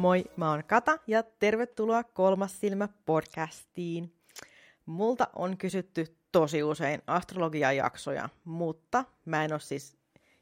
[0.00, 4.14] Moi, mä oon Kata ja tervetuloa Kolmas silmä podcastiin.
[4.86, 9.96] Multa on kysytty tosi usein astrologiajaksoja, mutta mä en ole siis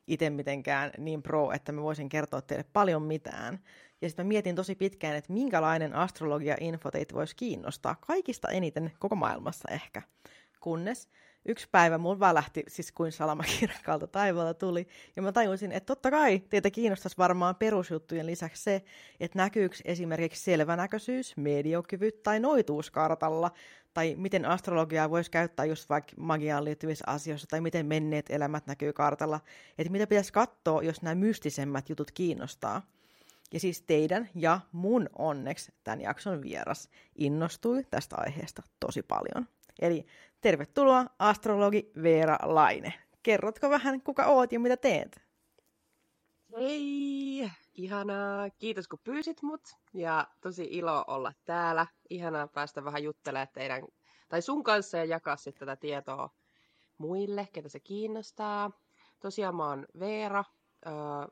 [0.06, 3.58] itse mitenkään niin pro, että mä voisin kertoa teille paljon mitään.
[4.02, 9.16] Ja sitten mä mietin tosi pitkään, että minkälainen astrologia-info teitä voisi kiinnostaa kaikista eniten koko
[9.16, 10.02] maailmassa ehkä.
[10.60, 11.08] Kunnes
[11.48, 16.42] yksi päivä mulla välähti, siis kuin salamakirkkaalta taivaalta tuli, ja mä tajusin, että totta kai
[16.50, 18.82] teitä kiinnostaisi varmaan perusjuttujen lisäksi se,
[19.20, 23.50] että näkyykö esimerkiksi selvänäköisyys, mediokyvyt tai noituus kartalla,
[23.94, 28.92] tai miten astrologiaa voisi käyttää just vaikka magiaan liittyvissä asioissa, tai miten menneet elämät näkyy
[28.92, 29.40] kartalla,
[29.78, 32.82] että mitä pitäisi katsoa, jos nämä mystisemmät jutut kiinnostaa.
[33.52, 39.48] Ja siis teidän ja mun onneksi tämän jakson vieras innostui tästä aiheesta tosi paljon.
[39.78, 40.06] Eli
[40.40, 42.94] tervetuloa astrologi Veera Laine.
[43.22, 45.20] Kerrotko vähän, kuka oot ja mitä teet?
[46.58, 47.50] Hei!
[47.74, 48.50] Ihanaa.
[48.50, 49.60] Kiitos kun pyysit mut.
[49.94, 51.86] Ja tosi ilo olla täällä.
[52.10, 53.82] Ihanaa päästä vähän juttelemaan teidän,
[54.28, 56.30] tai sun kanssa ja jakaa sitten tätä tietoa
[56.98, 58.70] muille, ketä se kiinnostaa.
[59.20, 60.44] Tosiaan mä oon Veera.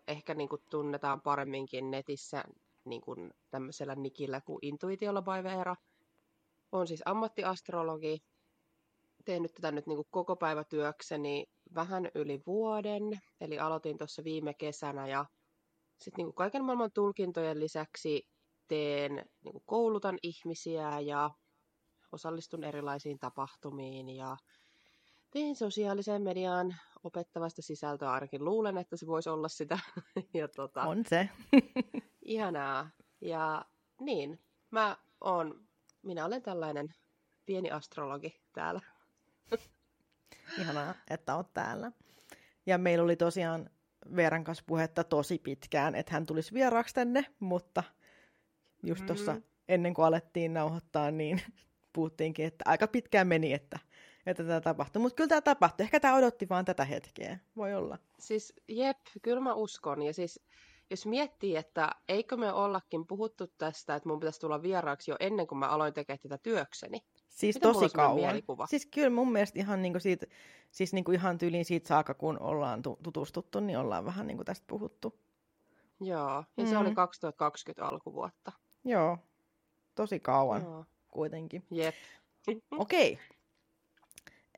[0.08, 2.44] Ehkä niin kuin tunnetaan paremminkin netissä
[2.84, 5.76] niin kuin tämmöisellä nikillä kuin Intuitiolla by Veera.
[6.72, 8.22] On siis ammattiastrologi
[9.26, 13.02] teen nyt tätä nyt niin kuin koko päivä työkseni vähän yli vuoden,
[13.40, 15.26] eli aloitin tuossa viime kesänä ja
[15.98, 18.28] sitten niin kaiken maailman tulkintojen lisäksi
[18.68, 21.30] teen, niin kuin koulutan ihmisiä ja
[22.12, 24.36] osallistun erilaisiin tapahtumiin ja
[25.30, 29.78] teen sosiaaliseen mediaan opettavasta sisältöä, ainakin luulen, että se voisi olla sitä.
[30.34, 31.28] ja tota, On se.
[32.24, 32.90] ihanaa.
[33.20, 33.64] Ja
[34.00, 35.66] niin, mä oon,
[36.02, 36.94] minä olen tällainen
[37.46, 38.80] pieni astrologi täällä.
[40.58, 41.92] Ihanaa, että oot täällä.
[42.66, 43.70] Ja meillä oli tosiaan
[44.16, 47.82] Veeran kanssa puhetta tosi pitkään, että hän tulisi vieraaksi tänne, mutta
[48.82, 49.06] just mm.
[49.06, 49.36] tuossa
[49.68, 51.42] ennen kuin alettiin nauhoittaa, niin
[51.92, 53.78] puhuttiinkin, että aika pitkään meni, että,
[54.26, 55.02] että tämä tapahtui.
[55.02, 55.84] Mutta kyllä tämä tapahtui.
[55.84, 57.38] Ehkä tämä odotti vaan tätä hetkeä.
[57.56, 57.98] Voi olla.
[58.18, 60.02] Siis jep, kyllä mä uskon.
[60.02, 60.40] Ja siis
[60.90, 65.46] jos miettii, että eikö me ollakin puhuttu tästä, että mun pitäisi tulla vieraaksi jo ennen
[65.46, 67.00] kuin mä aloin tekemään tätä työkseni.
[67.36, 68.16] Siis Miten tosi kauan.
[68.16, 68.66] Mielikuva?
[68.66, 70.26] Siis kyllä mun mielestä ihan, niin kuin siitä,
[70.70, 74.46] siis niin kuin ihan tyyliin siitä saakka, kun ollaan tutustuttu, niin ollaan vähän niin kuin
[74.46, 75.18] tästä puhuttu.
[76.00, 76.66] Joo, ja mm.
[76.66, 78.52] se oli 2020 alkuvuotta.
[78.84, 79.18] Joo,
[79.94, 80.84] tosi kauan Joo.
[81.08, 81.64] kuitenkin.
[81.70, 81.94] Jep.
[82.78, 83.12] Okei.
[83.12, 83.24] Okay.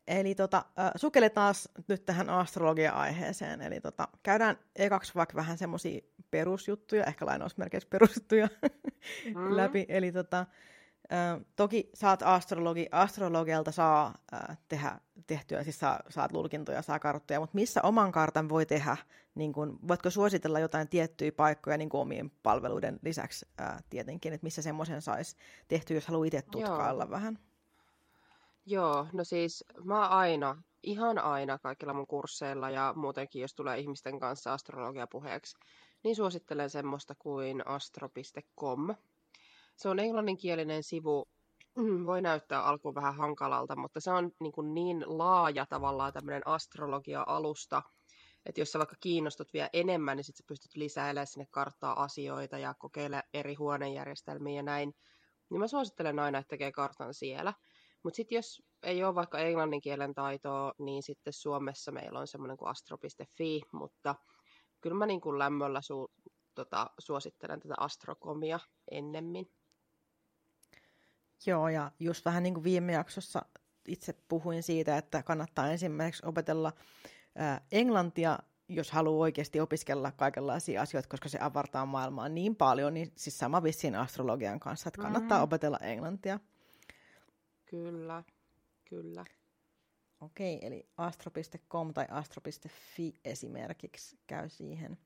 [0.07, 1.55] Eli tota, äh, sukelletaan
[1.89, 3.61] nyt tähän astrologia-aiheeseen.
[3.61, 6.01] Eli tota, käydään ekaksi vaikka vähän semmoisia
[6.31, 8.49] perusjuttuja, ehkä lainausmerkeissä perusjuttuja
[9.35, 9.57] mm.
[9.57, 9.87] läpi.
[9.89, 10.47] Eli tota,
[11.13, 17.41] äh, toki saat astrologi, astrologialta saa äh, tehdä tehtyä, siis saa, saat lulkintoja, saa karttoja,
[17.41, 18.97] mutta missä oman kartan voi tehdä?
[19.35, 24.63] Niin kun, voitko suositella jotain tiettyjä paikkoja niin omien palveluiden lisäksi äh, tietenkin, että missä
[24.63, 25.37] semmoisen saisi
[25.69, 27.11] tehtyä, jos haluaa itse tutkailla Joo.
[27.11, 27.39] vähän?
[28.67, 34.21] Joo, no siis mä aina, ihan aina kaikilla mun kursseilla ja muutenkin, jos tulee ihmisten
[34.21, 35.57] kanssa astrologia puheeksi,
[36.05, 38.95] niin suosittelen semmoista kuin astro.com.
[39.79, 41.29] Se on englanninkielinen sivu,
[42.07, 47.83] voi näyttää alkuun vähän hankalalta, mutta se on niin, kuin niin laaja tavallaan tämmöinen astrologia-alusta,
[48.47, 52.59] että jos sä vaikka kiinnostut vielä enemmän, niin sitten sä pystyt lisäilemään sinne karttaa asioita
[52.59, 54.95] ja kokeilla eri huonejärjestelmiä ja näin.
[55.51, 57.55] Niin mä suosittelen aina, että tekee kartan siellä.
[58.03, 62.57] Mutta sitten jos ei ole vaikka englannin kielen taitoa, niin sitten Suomessa meillä on semmoinen
[62.57, 64.15] kuin astro.fi, mutta
[64.81, 66.11] kyllä mä niin kuin lämmöllä su,
[66.55, 68.61] tota, suosittelen tätä astrokomia
[68.91, 69.58] ennemmin.
[71.47, 73.43] Joo, ja just vähän niin kuin viime jaksossa
[73.89, 76.73] itse puhuin siitä, että kannattaa ensimmäiseksi opetella
[77.35, 78.39] ää, englantia,
[78.69, 83.63] jos haluaa oikeasti opiskella kaikenlaisia asioita, koska se avartaa maailmaa niin paljon, niin siis sama
[83.63, 85.45] vissiin astrologian kanssa, että kannattaa mm-hmm.
[85.45, 86.41] opetella englantia.
[87.67, 88.23] Kyllä,
[88.85, 89.25] kyllä.
[90.21, 94.99] Okei, eli astro.com tai astro.fi esimerkiksi käy siihen.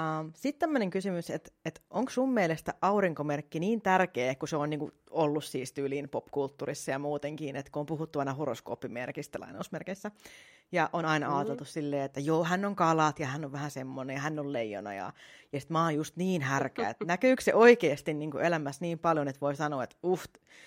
[0.00, 4.70] Um, Sitten tämmöinen kysymys, että, että onko sun mielestä aurinkomerkki niin tärkeä, kun se on
[4.70, 10.10] niin kuin ollut siis tyyliin popkulttuurissa ja muutenkin, että kun on puhuttu aina horoskooppimerkistä lainausmerkeissä,
[10.72, 11.36] ja on aina mm.
[11.36, 14.52] ajateltu silleen, että joo, hän on kalat ja hän on vähän semmoinen ja hän on
[14.52, 14.94] leijona.
[14.94, 15.12] Ja,
[15.52, 18.98] ja sitten mä oon just niin härkä, että näkyykö se oikeasti niin kuin elämässä niin
[18.98, 20.24] paljon, että voi sanoa, että uff,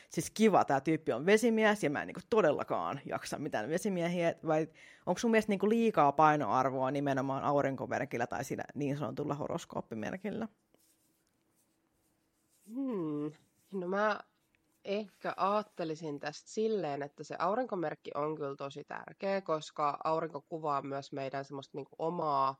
[0.10, 4.36] siis kiva, tämä tyyppi on vesimies ja mä en niin kuin todellakaan jaksa mitään vesimiehiä.
[4.48, 4.68] Vai
[5.06, 10.48] onko sun mielestä niin kuin liikaa painoarvoa nimenomaan aurinkomerkillä tai siinä niin sanotulla horoskooppimerkillä?
[12.74, 13.32] Hmm.
[13.72, 14.20] No mä
[14.90, 21.12] ehkä ajattelisin tästä silleen, että se aurinkomerkki on kyllä tosi tärkeä, koska aurinko kuvaa myös
[21.12, 22.56] meidän semmoista niin omaa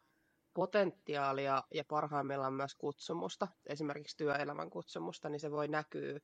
[0.54, 6.20] potentiaalia ja parhaimmillaan myös kutsumusta, esimerkiksi työelämän kutsumusta, niin se voi näkyä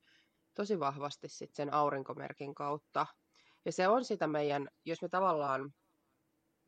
[0.54, 3.06] tosi vahvasti sit sen aurinkomerkin kautta.
[3.66, 5.74] Ja se on sitä meidän, jos me tavallaan,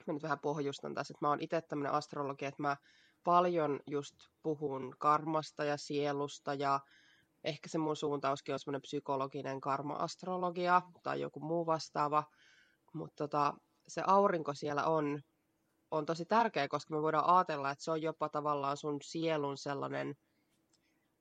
[0.07, 2.77] mä nyt vähän pohjustan tässä, että mä oon itse tämmöinen astrologi, että mä
[3.23, 6.79] paljon just puhun karmasta ja sielusta ja
[7.47, 12.23] ehkä se mun suuntauskin on semmoinen psykologinen karma-astrologia tai joku muu vastaava,
[12.93, 13.53] mutta tota,
[13.87, 15.21] se aurinko siellä on,
[15.91, 20.15] on tosi tärkeä, koska me voidaan ajatella, että se on jopa tavallaan sun sielun sellainen,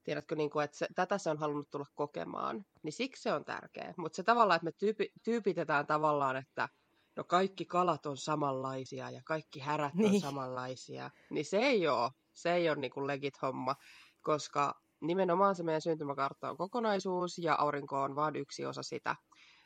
[0.04, 3.44] tiedätkö, niin kuin, että se, tätä se on halunnut tulla kokemaan, niin siksi se on
[3.44, 3.94] tärkeä.
[3.96, 6.68] Mutta se tavallaan, että me tyypi, tyypitetään tavallaan, että
[7.16, 10.14] no kaikki kalat on samanlaisia ja kaikki härät niin.
[10.14, 13.76] on samanlaisia, niin se ei ole, se ei ole niin kuin legit homma,
[14.22, 19.16] koska nimenomaan se meidän syntymäkartta on kokonaisuus ja aurinko on vain yksi osa sitä.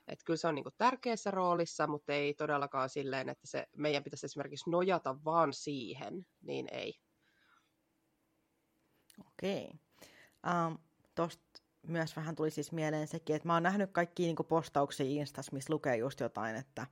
[0.09, 4.27] Että kyllä se on niinku tärkeässä roolissa, mutta ei todellakaan silleen, että se, meidän pitäisi
[4.27, 6.95] esimerkiksi nojata vaan siihen, niin ei.
[9.27, 9.71] Okei.
[10.67, 10.79] Um,
[11.15, 11.43] Tuosta
[11.87, 15.73] myös vähän tuli siis mieleen sekin, että mä oon nähnyt kaikki niinku postauksia Instas, missä
[15.73, 16.87] lukee just jotain, että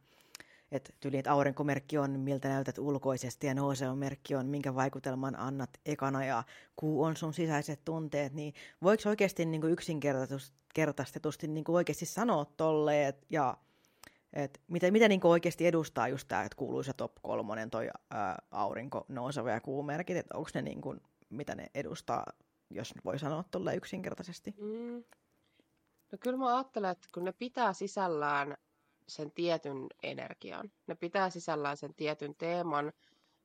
[0.73, 5.71] että tyyliin, että aurinkomerkki on, miltä näytät ulkoisesti ja nouseva merkki on, minkä vaikutelman annat
[5.87, 6.45] ekana ja
[6.77, 12.45] kuu on sun sisäiset tunteet, niin voiko oikeasti niin kuin yksinkertaistetusti niin kuin oikeasti sanoa
[12.45, 13.57] tolleen ja
[14.33, 19.05] et mitä, mitä niin oikeasti edustaa just tämä, että kuuluisa top kolmonen toi ää, aurinko,
[19.09, 21.01] nouseva ja kuumerkit, että onko ne niin kuin,
[21.31, 22.27] mitä ne edustaa,
[22.71, 24.55] jos voi sanoa tuolle yksinkertaisesti?
[24.61, 25.05] Mm.
[26.13, 28.57] No kyllä mä ajattelen, että kun ne pitää sisällään
[29.09, 30.71] sen tietyn energian.
[30.87, 32.93] Ne pitää sisällään sen tietyn teeman.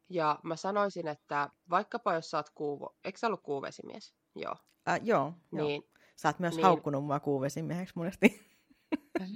[0.10, 2.96] Ja mä sanoisin, että vaikkapa jos sä oot kuuvo...
[3.04, 4.14] Eikö sä ollut kuuvesimies?
[4.36, 4.56] Joo.
[4.90, 5.90] Äh, joo, niin, joo.
[6.16, 6.64] Sä oot myös niin...
[6.64, 8.28] haukkunut mua kuuvesimieheksi monesti.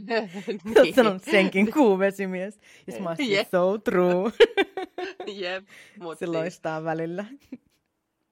[0.07, 0.31] niin.
[0.77, 2.59] Oot sanonut senkin kuuvesimies.
[2.87, 3.47] Ja mä oon yeah.
[3.51, 4.31] so true.
[5.41, 5.67] Jep.
[5.99, 6.35] Mut Se siis...
[6.35, 7.25] loistaa välillä.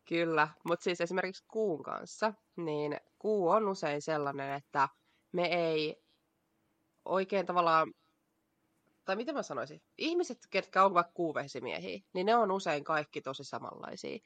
[0.09, 4.89] Kyllä, mutta siis esimerkiksi kuun kanssa, niin kuu on usein sellainen, että
[5.31, 6.04] me ei
[7.05, 7.93] oikein tavallaan,
[9.05, 13.43] tai miten mä sanoisin, ihmiset, ketkä on vaikka kuuvesimiehiä, niin ne on usein kaikki tosi
[13.43, 14.19] samanlaisia.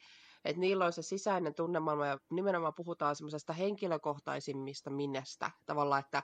[0.46, 5.52] Et niillä on se sisäinen tunnemaailma ja nimenomaan puhutaan semmoisesta henkilökohtaisimmista minnestä.
[5.66, 6.24] Tavallaan, että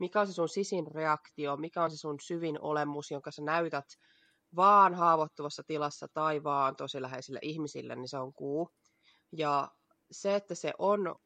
[0.00, 3.84] mikä on se sun sisin reaktio, mikä on se sun syvin olemus, jonka sä näytät
[4.56, 8.70] vaan haavoittuvassa tilassa tai vaan tosi läheisille ihmisille, niin se on kuu.
[9.32, 9.70] Ja
[10.10, 11.16] se, että se on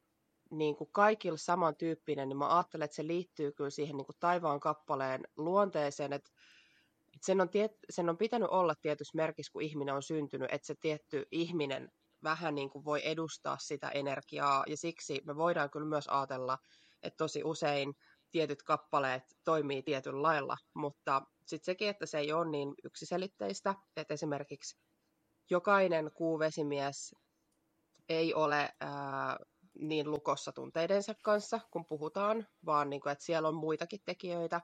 [0.53, 4.61] niin kuin kaikilla samantyyppinen, niin mä ajattelen, että se liittyy kyllä siihen niin kuin taivaan
[4.61, 6.31] kappaleen luonteeseen, että
[7.23, 10.75] sen on, tiet, sen on pitänyt olla tietyssä merkissä, kun ihminen on syntynyt, että se
[10.75, 16.09] tietty ihminen vähän niin kuin voi edustaa sitä energiaa, ja siksi me voidaan kyllä myös
[16.09, 16.59] ajatella,
[17.03, 17.95] että tosi usein
[18.31, 24.15] tietyt kappaleet toimii tietyllä lailla, mutta sitten sekin, että se ei ole niin yksiselitteistä, että
[24.15, 24.77] esimerkiksi
[25.51, 27.15] jokainen kuuvesimies
[28.09, 29.37] ei ole ää,
[29.75, 34.61] niin lukossa tunteidensa kanssa, kun puhutaan, vaan niin kuin, että siellä on muitakin tekijöitä.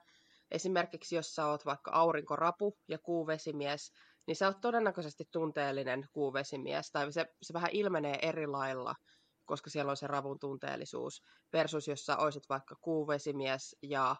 [0.50, 3.92] Esimerkiksi jos sä oot vaikka aurinkorapu ja kuuvesimies,
[4.26, 8.94] niin sä oot todennäköisesti tunteellinen kuuvesimies, tai se, se vähän ilmenee eri lailla,
[9.44, 14.16] koska siellä on se ravun tunteellisuus, versus jos sä oisit vaikka kuuvesimies ja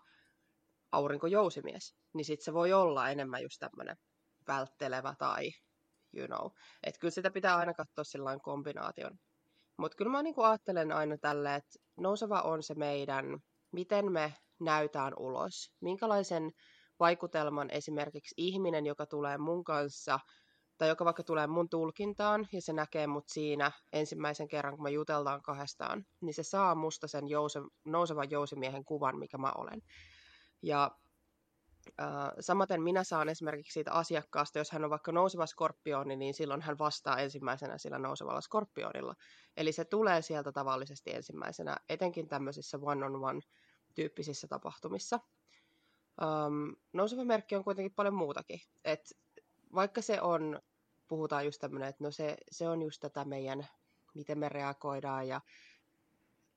[0.93, 3.97] aurinkojousimies, niin sit se voi olla enemmän just tämmöinen
[4.47, 5.51] välttelevä tai
[6.17, 6.51] you know.
[6.83, 9.19] Että kyllä sitä pitää aina katsoa sellainen kombinaation
[9.79, 13.25] mutta kyllä mä niinku ajattelen aina tälle, että nouseva on se meidän,
[13.73, 15.73] miten me näytään ulos.
[15.81, 16.53] Minkälaisen
[17.01, 20.21] vaikutelman esimerkiksi ihminen, joka tulee mun kanssa,
[20.79, 24.91] tai joka vaikka tulee mun tulkintaan, ja se näkee mut siinä ensimmäisen kerran, kun me
[24.91, 29.83] jutellaan kahdestaan, niin se saa musta sen jouse, nousevan jousimiehen kuvan, mikä mä olen.
[30.63, 30.91] Ja
[32.41, 36.79] samaten minä saan esimerkiksi siitä asiakkaasta, jos hän on vaikka nouseva skorpioni, niin silloin hän
[36.79, 39.15] vastaa ensimmäisenä sillä nousevalla skorpionilla.
[39.57, 43.41] Eli se tulee sieltä tavallisesti ensimmäisenä, etenkin tämmöisissä one-on-one
[43.95, 45.21] tyyppisissä tapahtumissa.
[46.23, 48.61] Um, nouseva merkki on kuitenkin paljon muutakin.
[48.85, 49.19] Et
[49.75, 50.61] vaikka se on,
[51.09, 53.67] puhutaan just tämmöinen, että no se, se on just tätä meidän,
[54.15, 55.41] miten me reagoidaan ja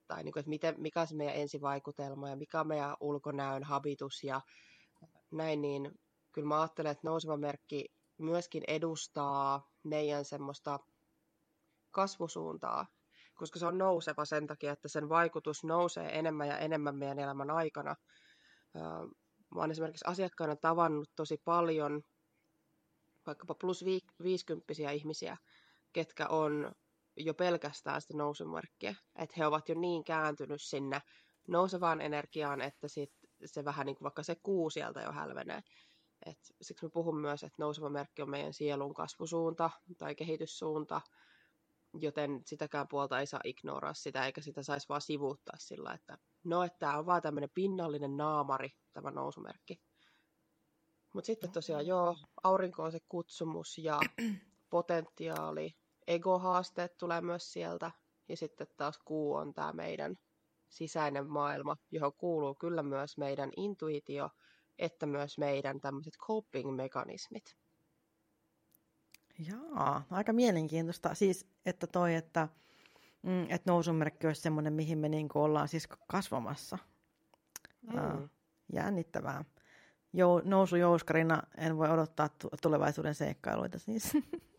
[0.08, 3.64] tai niin kuin, että miten, mikä on se meidän ensivaikutelma ja mikä on meidän ulkonäön
[3.64, 4.42] habitus ja
[5.32, 6.00] näin, niin
[6.32, 7.86] kyllä mä ajattelen, että nouseva merkki
[8.18, 10.80] myöskin edustaa meidän semmoista
[11.92, 12.88] kasvusuuntaa,
[13.34, 17.52] koska se on nouseva sen takia, että sen vaikutus nousee enemmän ja enemmän meidän elämän
[17.52, 17.96] aikana.
[19.56, 22.02] Mä oon esimerkiksi asiakkaana tavannut tosi paljon
[23.26, 23.86] vaikkapa plus
[24.24, 25.38] 50 ihmisiä,
[25.94, 26.72] ketkä on
[27.18, 28.96] jo pelkästään sitä nousumerkkiä.
[29.16, 31.02] Että he ovat jo niin kääntynyt sinne
[31.48, 33.12] nousevaan energiaan, että sit
[33.46, 35.64] se vähän niin kuin vaikka se kuu sieltä jo hälvenee.
[36.26, 41.02] Et siksi mä puhun myös, että nouseva merkki on meidän sielun kasvusuunta tai kehityssuunta,
[41.94, 46.64] joten sitäkään puolta ei saa ignoraa sitä, eikä sitä saisi vaan sivuuttaa sillä, että no,
[46.64, 49.82] että tämä on vaan tämmöinen pinnallinen naamari, tämä nousumerkki.
[51.14, 54.00] Mutta sitten tosiaan joo, aurinko on se kutsumus ja
[54.70, 55.76] potentiaali,
[56.08, 57.92] egohaasteet tulee myös sieltä,
[58.30, 60.16] ja sitten taas kuu on tämä meidän
[60.72, 64.30] sisäinen maailma, johon kuuluu kyllä myös meidän intuitio,
[64.80, 67.56] että myös meidän tämmöiset coping-mekanismit.
[69.50, 71.16] Jaa, aika mielenkiintoista.
[71.16, 72.48] Siis, että toi, että,
[73.22, 76.78] mm, että nousumerkki olisi semmoinen, mihin me niin ollaan siis kasvamassa.
[77.82, 78.30] Mm.
[78.74, 79.46] Jännittävää.
[80.14, 82.30] Jou, nousu jouskarina en voi odottaa
[82.62, 84.14] tulevaisuuden seikkailuita siis.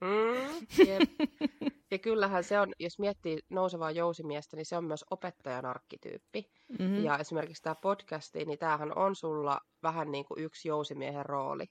[0.00, 1.10] Mm, jep.
[1.90, 6.50] Ja kyllähän se on, jos miettii nousevaa jousimiestä, niin se on myös opettajan arkkityyppi.
[6.78, 7.04] Mm-hmm.
[7.04, 11.64] Ja esimerkiksi tämä podcasti, niin tämähän on sulla vähän niin kuin yksi jousimiehen rooli.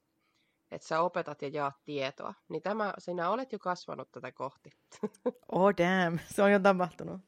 [0.71, 2.33] Että sä opetat ja jaat tietoa.
[2.49, 4.69] Niin tämä, sinä olet jo kasvanut tätä kohti.
[5.51, 7.21] Oh damn, se on jo tapahtunut.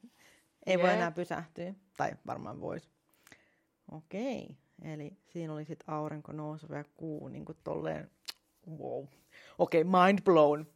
[0.66, 0.82] Ei yeah.
[0.82, 1.74] voi enää pysähtyä.
[1.98, 2.90] Tai varmaan voisi.
[3.92, 4.44] Okei,
[4.80, 4.92] okay.
[4.94, 8.12] eli siinä oli sitten aurinko nouseva ja kuu niin kuin tolleen,
[8.68, 9.06] wow.
[9.58, 10.75] Okei, okay, mind blown.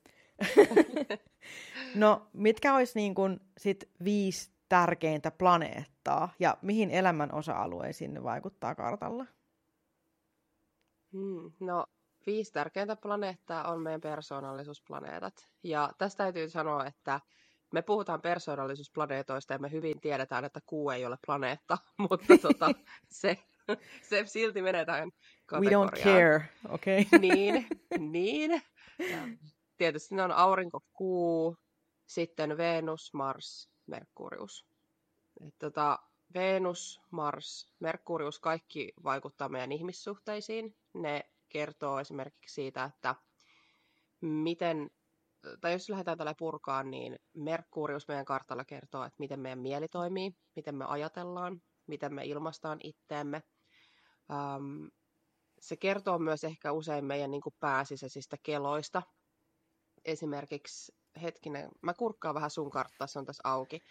[1.96, 8.76] No, mitkä olisi niin kuin sit viisi tärkeintä planeettaa ja mihin elämän osa-alueisiin ne vaikuttaa
[8.76, 9.26] kartalla?
[11.14, 11.86] Hmm, no,
[12.26, 15.34] viisi tärkeintä planeettaa on meidän persoonallisuusplaneetat.
[15.64, 17.20] Ja tästä täytyy sanoa, että
[17.74, 21.78] me puhutaan persoonallisuusplaneetoista ja me hyvin tiedetään, että kuu ei ole planeetta,
[22.10, 22.72] mutta tota,
[23.22, 23.38] se,
[24.02, 25.12] se silti menetään
[25.46, 25.92] kategoriaan.
[25.94, 27.02] We don't care, okei?
[27.02, 27.20] Okay.
[27.20, 27.68] niin,
[28.00, 28.52] niin.
[29.00, 29.18] Ja
[29.80, 31.58] tietysti ne on aurinko, kuu,
[32.06, 34.66] sitten Venus, Mars, Merkurius.
[35.60, 36.00] Tota,
[36.34, 40.76] Venus, Mars, Merkurius, kaikki vaikuttaa meidän ihmissuhteisiin.
[40.94, 43.16] Ne kertoo esimerkiksi siitä, että
[44.22, 44.90] miten,
[45.62, 50.32] tai jos lähdetään tällä purkaan, niin Merkurius meidän kartalla kertoo, että miten meidän mieli toimii,
[50.56, 53.42] miten me ajatellaan, miten me ilmastaan itteemme.
[54.30, 54.90] Um,
[55.60, 59.02] se kertoo myös ehkä usein meidän niin pääsisäisistä keloista,
[60.06, 63.82] esimerkiksi, hetkinen, mä kurkkaan vähän sun karttaa, se on tässä auki.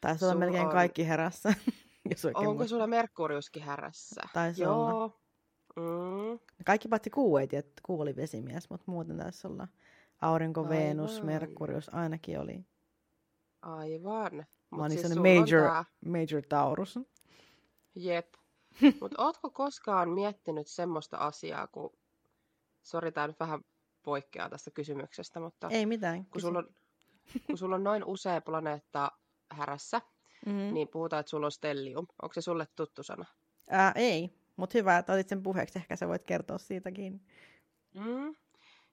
[0.00, 0.72] Taisi olla melkein on...
[0.72, 1.54] kaikki herässä.
[2.10, 2.68] jos Onko muista.
[2.68, 4.22] sulla Merkuriuskin herässä?
[4.32, 4.86] Taisi Joo.
[4.86, 5.18] olla.
[5.76, 6.38] Mm.
[6.66, 9.68] Kaikki paitsi kuu ei tiedä, että kuu oli vesimies, mutta muuten taisi olla
[10.20, 10.76] aurinko, Aivan.
[10.76, 12.64] Venus, Merkurius ainakin oli.
[13.62, 14.46] Aivan.
[14.70, 15.84] Mä olin siis major, tää...
[16.04, 16.98] major Taurus.
[17.94, 18.34] Jep.
[19.00, 21.90] Mutta ootko koskaan miettinyt semmoista asiaa, kun...
[22.82, 23.60] Sori, tää nyt vähän
[24.08, 25.68] poikkeaa tästä kysymyksestä, mutta...
[25.70, 26.26] Ei mitään.
[26.26, 26.68] Kun sulla on,
[27.46, 29.12] kun sulla on noin usea planeetta
[29.50, 30.00] härässä,
[30.46, 30.74] mm-hmm.
[30.74, 32.06] niin puhutaan, että sulla on stellium.
[32.22, 33.24] Onko se sulle tuttu sana?
[33.70, 35.78] Ää, ei, mutta hyvä, että otit sen puheeksi.
[35.78, 37.20] Ehkä sä voit kertoa siitäkin.
[37.94, 38.34] Mm.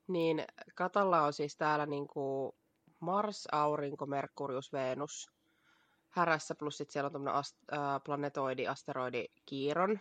[0.08, 0.44] Niin
[0.74, 2.54] Katalla on siis täällä niinku
[3.00, 5.30] Mars, Aurinko, Merkurius, Venus
[6.10, 10.00] härässä, plus sitten siellä on tämmöinen ast- äh, planetoidi, asteroidi, kiiron,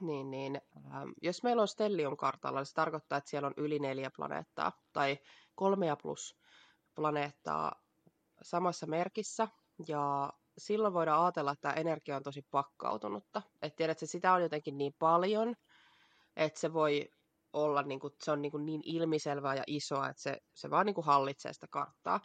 [0.00, 3.78] niin, niin ähm, jos meillä on stellium kartalla, niin se tarkoittaa, että siellä on yli
[3.78, 5.18] neljä planeettaa tai
[5.54, 6.38] kolmea plus
[6.94, 7.72] planeettaa
[8.42, 9.48] samassa merkissä.
[9.88, 13.42] Ja silloin voidaan ajatella, että tämä energia on tosi pakkautunutta.
[13.62, 15.54] Että tiedät, että sitä on jotenkin niin paljon,
[16.36, 17.08] että se voi
[17.52, 20.86] olla niin kuin, se on niin, kuin niin ilmiselvää ja isoa, että se, se vaan
[20.86, 22.20] niin kuin hallitsee sitä karttaa.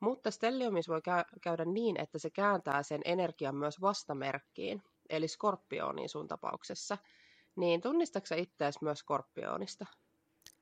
[0.00, 1.00] Mutta stelliumissa voi
[1.42, 6.98] käydä niin, että se kääntää sen energian myös vastamerkkiin eli skorpioniin sun tapauksessa,
[7.56, 9.86] niin tunnistatko itseäsi myös skorpionista?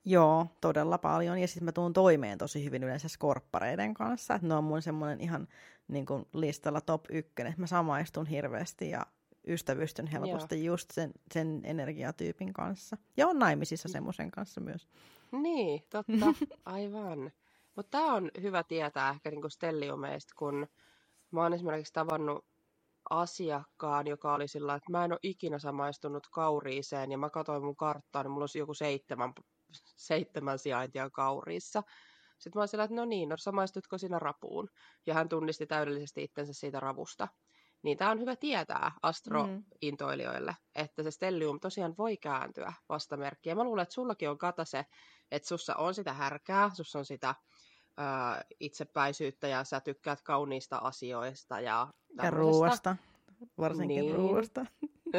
[0.04, 1.38] Joo, todella paljon.
[1.38, 4.34] Ja sitten mä tuun toimeen tosi hyvin yleensä skorppareiden kanssa.
[4.34, 5.48] Että ne on mun semmoinen ihan
[5.88, 7.54] niin kuin listalla top ykkönen.
[7.56, 9.06] Mä samaistun hirveästi ja
[9.46, 10.74] ystävystyn helposti Joo.
[10.74, 12.96] just sen, sen energiatyypin kanssa.
[13.16, 14.88] Ja on naimisissa semmoisen kanssa myös.
[15.32, 16.34] Niin, totta.
[16.64, 17.32] Aivan.
[17.76, 20.66] Mutta tämä on hyvä tietää ehkä niinku stelliumeista, kun
[21.30, 22.44] mä oon esimerkiksi tavannut
[23.10, 27.76] asiakkaan, joka oli sillä että mä en ole ikinä samaistunut kauriiseen ja mä katsoin mun
[27.76, 29.32] karttaa, niin mulla olisi joku seitsemän,
[29.96, 31.82] seitsemän sijaintia kauriissa.
[32.38, 34.68] Sitten mä olin sillä, että no niin, no samaistutko sinä rapuun?
[35.06, 37.28] Ja hän tunnisti täydellisesti itsensä siitä ravusta.
[37.82, 40.82] Niin tämä on hyvä tietää astrointoilijoille, mm.
[40.82, 43.54] että se stellium tosiaan voi kääntyä vastamerkkiä.
[43.54, 44.86] Mä luulen, että sullakin on kata se,
[45.30, 47.34] että sussa on sitä härkää, sussa on sitä
[48.60, 52.96] itsepäisyyttä ja sä tykkäät kauniista asioista ja Ja ruoasta,
[53.58, 54.14] varsinkin niin.
[54.14, 54.66] ruoasta.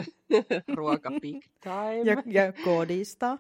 [0.76, 2.02] Ruoka big time.
[2.04, 3.38] Ja, ja kodista.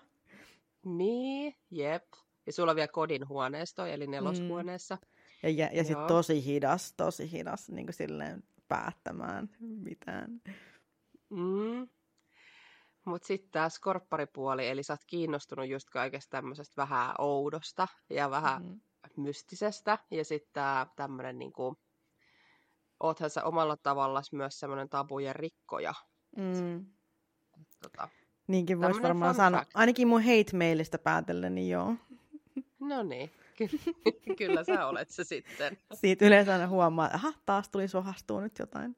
[0.85, 2.03] Niin, jep.
[2.45, 4.95] Ja sulla on vielä kodin huoneisto, eli neloshuoneessa.
[4.95, 5.01] Mm.
[5.43, 10.41] Ja, ja, ja sitten tosi hidas, tosi hidas niin kuin silleen päättämään mitään.
[11.29, 11.87] Mm.
[13.05, 18.63] Mutta sitten tämä skorpparipuoli, eli sä oot kiinnostunut just kaikesta tämmöisestä vähän oudosta ja vähän
[18.63, 18.79] mm.
[19.17, 19.97] mystisestä.
[20.11, 21.77] Ja sitten tämä tämmöinen niinku,
[22.99, 25.93] oothan sä omalla tavallaan myös semmoinen tabujen rikkoja.
[26.37, 26.85] Mm.
[27.81, 28.09] Tota,
[28.47, 29.59] Niinkin voisi varmaan sanoa.
[29.59, 29.71] Fact.
[29.73, 31.95] Ainakin mun hate-mailistä päätellen, niin joo.
[32.79, 33.69] No niin, Ky-
[34.37, 35.77] kyllä sä olet se sitten.
[35.93, 38.95] Siitä yleensä aina huomaa, että aha, taas tuli sohastua nyt jotain.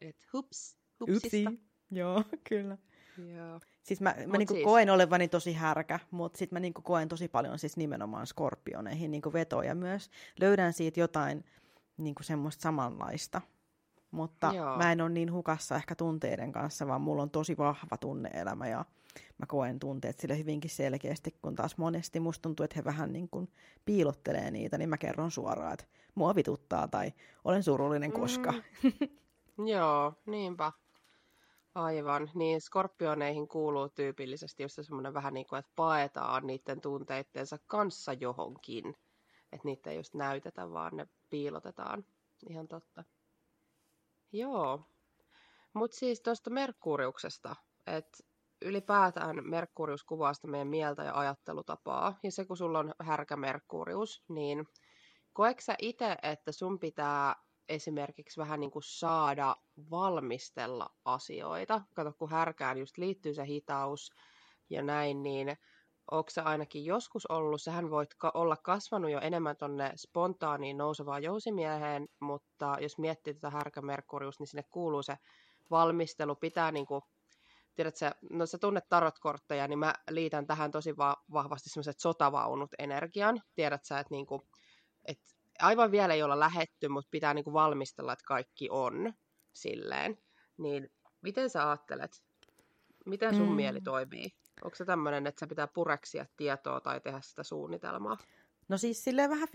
[0.00, 1.50] Et hups, hupsista.
[1.50, 1.60] Upsi.
[1.90, 2.78] Joo, kyllä.
[3.36, 3.60] Joo.
[3.82, 4.64] Siis mä, mä niinku siis...
[4.64, 9.32] koen olevani tosi härkä, mutta sitten mä niinku koen tosi paljon siis nimenomaan skorpioneihin niinku
[9.32, 10.10] vetoja myös.
[10.40, 11.44] Löydän siitä jotain
[11.96, 13.40] niinku semmoista samanlaista.
[14.10, 14.76] Mutta Joo.
[14.76, 18.84] mä en ole niin hukassa ehkä tunteiden kanssa, vaan mulla on tosi vahva tunneelämä ja
[19.38, 23.28] mä koen tunteet sille hyvinkin selkeästi, kun taas monesti musta tuntuu, että he vähän niin
[23.28, 23.48] kuin
[23.84, 25.84] piilottelee niitä, niin mä kerron suoraan, että
[26.14, 27.12] mua vituttaa tai
[27.44, 28.52] olen surullinen koska.
[28.52, 29.66] Mm.
[29.72, 30.72] Joo, niinpä.
[31.74, 32.30] Aivan.
[32.34, 38.96] Niin skorpioneihin kuuluu tyypillisesti just semmoinen vähän niin kuin, että paetaan niiden tunteittensa kanssa johonkin.
[39.56, 42.04] Että niitä ei just näytetä, vaan ne piilotetaan.
[42.50, 43.04] Ihan totta.
[44.32, 44.84] Joo.
[45.72, 48.18] Mutta siis tuosta Merkuriuksesta, että
[48.62, 52.18] ylipäätään Merkurius kuvaa sitä meidän mieltä ja ajattelutapaa.
[52.22, 54.64] Ja se, kun sulla on härkä Merkurius, niin
[55.32, 57.34] koetko sä itse, että sun pitää
[57.68, 59.56] esimerkiksi vähän niin kuin saada
[59.90, 61.80] valmistella asioita?
[61.94, 64.10] Kato, kun härkään just liittyy se hitaus
[64.70, 65.56] ja näin, niin
[66.10, 71.22] onko se ainakin joskus ollut, sähän voit ka- olla kasvanut jo enemmän tonne spontaaniin nousevaan
[71.22, 75.18] jousimieheen, mutta jos miettii tätä härkä Merkurius, niin sinne kuuluu se
[75.70, 77.02] valmistelu, pitää niin kuin
[77.74, 82.70] tiedät sä, no sä tunnet tarotkortteja, niin mä liitän tähän tosi va- vahvasti semmoiset sotavaunut
[82.78, 83.42] energian.
[83.54, 84.48] Tiedät sä, että niinku,
[85.04, 85.18] et
[85.58, 89.12] aivan vielä ei olla lähetty, mutta pitää niinku valmistella, että kaikki on
[89.52, 90.18] silleen.
[90.58, 90.90] Niin
[91.22, 92.22] miten sä ajattelet?
[93.06, 93.54] Miten sun mm.
[93.54, 94.30] mieli toimii?
[94.64, 98.16] Onko se tämmöinen, että sä pitää pureksia tietoa tai tehdä sitä suunnitelmaa?
[98.68, 99.52] No siis silleen vähän 50-50,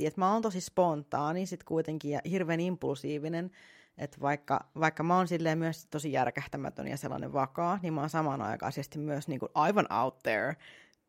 [0.00, 3.50] että mä oon tosi spontaani sit kuitenkin ja hirveän impulsiivinen,
[3.98, 8.10] että vaikka, vaikka mä oon silleen myös tosi järkähtämätön ja sellainen vakaa, niin mä oon
[8.10, 10.56] samanaikaisesti myös niin kuin aivan out there.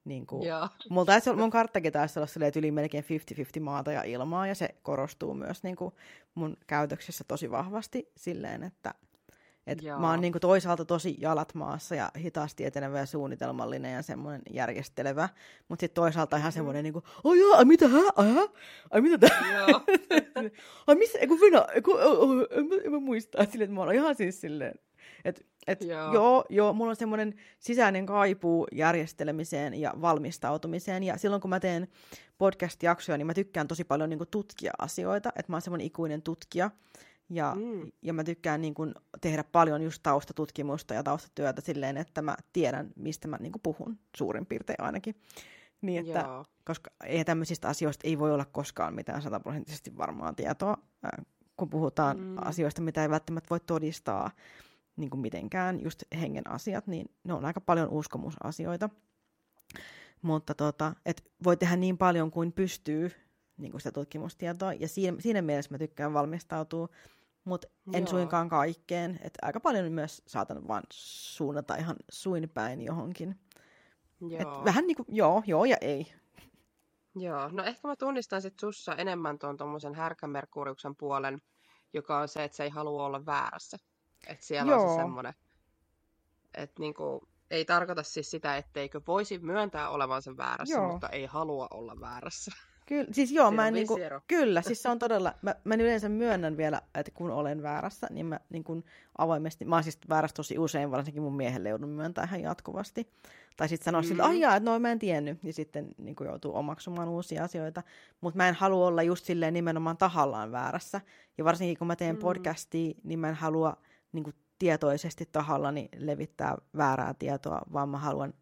[0.05, 0.43] Niin kuin,
[0.89, 3.03] mulla taisi olla, mun karttakin taisi olla silleen, että yli melkein
[3.57, 5.95] 50-50 maata ja ilmaa, ja se korostuu myös niin kuin
[6.35, 8.93] mun käytöksessä tosi vahvasti silleen, että
[9.67, 14.41] et mä oon niinku toisaalta tosi jalat maassa ja hitaasti etenevä ja suunnitelmallinen ja semmoinen
[14.53, 15.29] järjestelevä,
[15.67, 18.47] mutta sitten toisaalta ihan semmoinen niinku, oh joo, ai mitä, hä, ai, hä?
[18.91, 19.57] ai mitä tää?
[19.57, 19.81] Joo.
[20.87, 23.81] ai missä, eiku Venä, eiku, oh, oh, en, mä, en mä muista, silleen, että mä
[23.81, 24.73] oon ihan siis silleen,
[25.25, 26.13] et, et, joo.
[26.13, 31.03] joo, joo, mulla on semmoinen sisäinen kaipuu järjestelemiseen ja valmistautumiseen.
[31.03, 31.87] Ja silloin kun mä teen
[32.37, 35.29] podcast-jaksoja, niin mä tykkään tosi paljon niin kuin, tutkia asioita.
[35.35, 36.71] Että mä oon semmoinen ikuinen tutkija.
[37.33, 37.91] Ja, mm.
[38.01, 42.91] ja mä tykkään niin kun, tehdä paljon just taustatutkimusta ja taustatyötä silleen, että mä tiedän,
[42.95, 45.15] mistä mä niin kun, puhun, suurin piirtein ainakin.
[45.81, 46.45] Niin, että, Joo.
[46.65, 50.77] koska ei tämmöisistä asioista ei voi olla koskaan mitään sataprosenttisesti varmaa tietoa,
[51.57, 52.35] kun puhutaan mm.
[52.41, 54.31] asioista, mitä ei välttämättä voi todistaa
[54.95, 58.89] niin kuin mitenkään, just hengen asiat, niin ne on aika paljon uskomusasioita.
[60.21, 63.11] Mutta tota, et voi tehdä niin paljon kuin pystyy
[63.57, 66.89] niin kuin sitä tutkimustietoa, ja siinä, siinä mielessä mä tykkään valmistautua
[67.43, 68.09] mutta en Joo.
[68.09, 69.19] suinkaan kaikkeen.
[69.23, 73.39] Et aika paljon myös saatan vaan suunnata ihan suin päin johonkin.
[74.21, 74.41] Joo.
[74.41, 76.13] Et vähän niin kuin, joo, joo ja ei.
[77.15, 81.41] Joo, no ehkä mä tunnistan sit sussa enemmän tuon tuommoisen härkämerkuriuksen puolen,
[81.93, 83.77] joka on se, että se ei halua olla väärässä.
[84.27, 84.83] Että siellä joo.
[84.83, 85.33] on se semmoinen,
[86.53, 90.91] että niinku, ei tarkoita siis sitä, etteikö voisi myöntää olevansa väärässä, joo.
[90.91, 92.51] mutta ei halua olla väärässä.
[92.91, 96.57] Kyllä, siis joo, mä en niinku, kyllä, siis se on todella, mä, mä yleensä myönnän
[96.57, 98.85] vielä, että kun olen väärässä, niin mä niin kuin
[99.17, 103.11] avoimesti, mä oon siis väärässä tosi usein, varsinkin mun miehelle joudun myöntää ihan jatkuvasti.
[103.57, 104.07] Tai sitten sanoa mm.
[104.07, 107.43] sille, että jaa, että noin mä en tiennyt, ja sitten niin kuin joutuu omaksumaan uusia
[107.43, 107.83] asioita.
[108.21, 111.01] Mutta mä en halua olla just silleen nimenomaan tahallaan väärässä.
[111.37, 112.21] Ja varsinkin kun mä teen mm.
[112.21, 113.77] podcastia, niin mä en halua
[114.11, 118.33] niin kuin tietoisesti tahallani levittää väärää tietoa, vaan mä haluan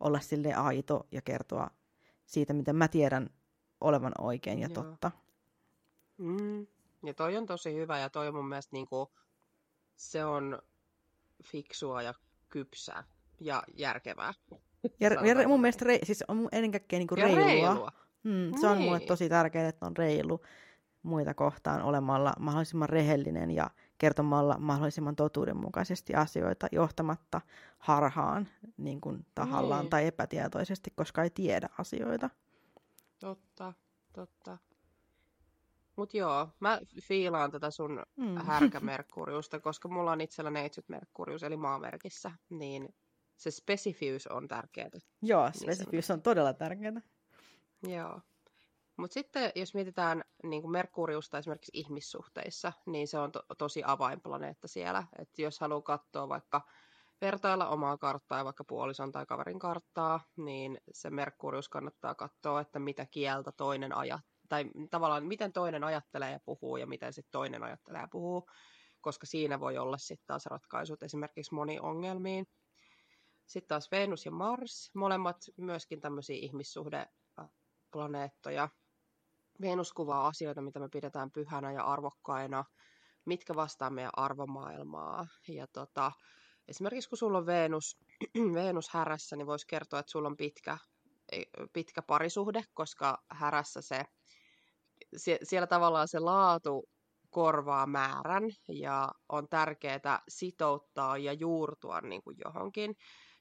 [0.00, 1.70] olla sille aito ja kertoa
[2.26, 3.30] siitä, mitä mä tiedän
[3.80, 4.82] olevan oikein ja Joo.
[4.82, 5.10] totta.
[6.18, 6.66] Mm.
[7.06, 9.12] Ja toi on tosi hyvä ja toi on mun mielestä niinku,
[9.96, 10.58] se on
[11.44, 12.14] fiksua ja
[12.48, 13.04] kypsää
[13.40, 14.34] ja järkevää.
[15.00, 17.44] Ja, ja mun mielestä rei, siis on ennen kaikkea niinku reilua.
[17.44, 17.92] reilua.
[18.22, 18.66] Mm, se niin.
[18.66, 19.08] on mulle niin.
[19.08, 20.40] tosi tärkeää, että on reilu
[21.02, 27.40] muita kohtaan olemalla mahdollisimman rehellinen ja kertomalla mahdollisimman totuudenmukaisesti asioita johtamatta
[27.78, 29.90] harhaan niin kuin tahallaan niin.
[29.90, 32.30] tai epätietoisesti, koska ei tiedä asioita.
[33.18, 33.72] Totta,
[34.12, 34.58] totta.
[35.96, 38.36] Mutta joo, mä fiilaan tätä sun mm.
[38.36, 42.94] härkämerkuriusta, koska mulla on itsellä neitsyt merkurius, eli maamerkissä, niin
[43.36, 44.90] se spesifiys on tärkeää.
[45.22, 47.00] Joo, niin spesifiys on todella tärkeää.
[47.82, 48.20] Joo.
[48.96, 54.68] Mutta sitten jos mietitään niin kuin Merkuriusta esimerkiksi ihmissuhteissa, niin se on to- tosi avainplaneetta
[54.68, 55.04] siellä.
[55.18, 56.66] Et jos haluaa katsoa vaikka
[57.20, 63.06] vertailla omaa karttaa, vaikka puolison tai kaverin karttaa, niin se Merkurius kannattaa katsoa, että mitä
[63.06, 68.00] kieltä toinen ajat, tai tavallaan miten toinen ajattelee ja puhuu ja miten sitten toinen ajattelee
[68.00, 68.48] ja puhuu,
[69.00, 72.46] koska siinä voi olla sitten taas ratkaisut esimerkiksi moni ongelmiin.
[73.46, 78.68] Sitten taas Venus ja Mars, molemmat myöskin tämmöisiä ihmissuhdeplaneettoja.
[79.60, 82.64] Venus kuvaa asioita, mitä me pidetään pyhänä ja arvokkaina,
[83.24, 85.26] mitkä vastaa meidän arvomaailmaa.
[85.48, 86.12] Ja tota,
[86.68, 87.98] esimerkiksi kun sulla on Venus,
[88.54, 90.78] Venus härässä, niin voisi kertoa, että sulla on pitkä,
[91.72, 94.04] pitkä parisuhde, koska härässä se,
[95.42, 96.88] siellä tavallaan se laatu
[97.30, 102.96] korvaa määrän ja on tärkeää sitouttaa ja juurtua niin kuin johonkin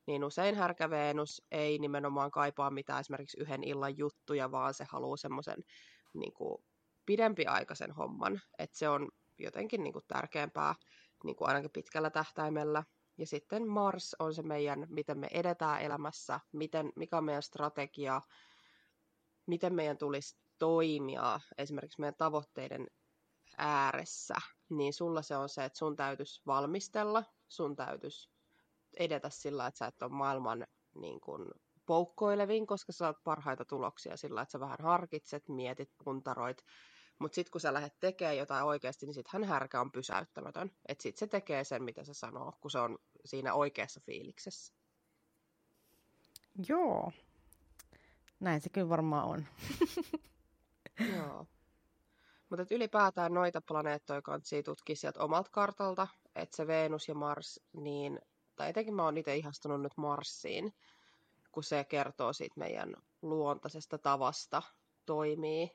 [0.07, 5.17] niin usein härkä Venus ei nimenomaan kaipaa mitään esimerkiksi yhden illan juttuja, vaan se haluaa
[5.17, 5.63] semmoisen
[6.13, 6.33] niin
[7.05, 9.09] pidempiaikaisen homman, että se on
[9.39, 10.75] jotenkin niin kuin tärkeämpää
[11.23, 12.83] niin kuin ainakin pitkällä tähtäimellä.
[13.17, 18.21] Ja sitten Mars on se meidän, miten me edetään elämässä, miten, mikä on meidän strategia,
[19.45, 22.87] miten meidän tulisi toimia esimerkiksi meidän tavoitteiden
[23.57, 24.35] ääressä,
[24.69, 28.29] niin sulla se on se, että sun täytyisi valmistella, sun täytyisi
[28.99, 31.51] edetä sillä, että sä et ole maailman niin kuin,
[31.85, 36.57] poukkoilevin, koska sä saat parhaita tuloksia sillä, että sä vähän harkitset, mietit, puntaroit.
[37.19, 40.71] Mutta sitten kun sä lähdet tekemään jotain oikeasti, niin hän härkä on pysäyttämätön.
[40.87, 44.73] Että sitten se tekee sen, mitä se sanoo, kun se on siinä oikeassa fiiliksessä.
[46.67, 47.11] Joo.
[48.39, 49.45] Näin se kyllä varmaan on.
[51.15, 51.47] Joo.
[52.49, 58.19] Mutta ylipäätään noita planeettoja kannattaa tutkia sieltä omalta kartalta, että se Venus ja Mars, niin
[58.55, 60.73] tai etenkin mä oon itse ihastunut nyt Marsiin,
[61.51, 64.61] kun se kertoo siitä meidän luontaisesta tavasta
[65.05, 65.71] toimii.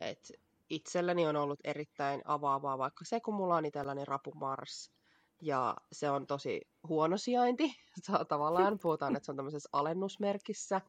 [0.00, 0.32] Et
[0.70, 4.92] itselleni on ollut erittäin avaavaa vaikka se, kun mulla on itselläni rapu Mars,
[5.42, 7.74] ja se on tosi huono sijainti.
[8.28, 10.80] Tavallaan puhutaan, että se on tämmöisessä alennusmerkissä.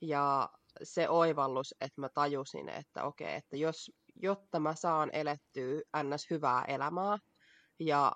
[0.00, 0.48] Ja
[0.82, 6.30] se oivallus, että mä tajusin, että okei, että jos, jotta mä saan elettyä ns.
[6.30, 7.18] hyvää elämää
[7.78, 8.12] ja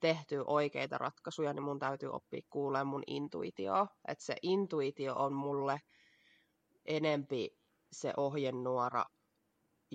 [0.00, 3.86] tehty oikeita ratkaisuja, niin mun täytyy oppia kuulemaan mun intuitioa.
[4.08, 5.80] Että se intuitio on mulle
[6.84, 7.50] enempi
[7.92, 9.04] se ohjenuora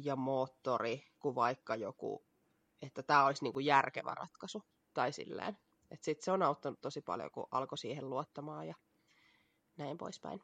[0.05, 2.25] ja moottori kuin vaikka joku,
[2.81, 5.57] että tämä olisi niinku järkevä ratkaisu tai silleen.
[5.91, 8.75] Että sitten se on auttanut tosi paljon, kun alkoi siihen luottamaan ja
[9.77, 10.41] näin poispäin.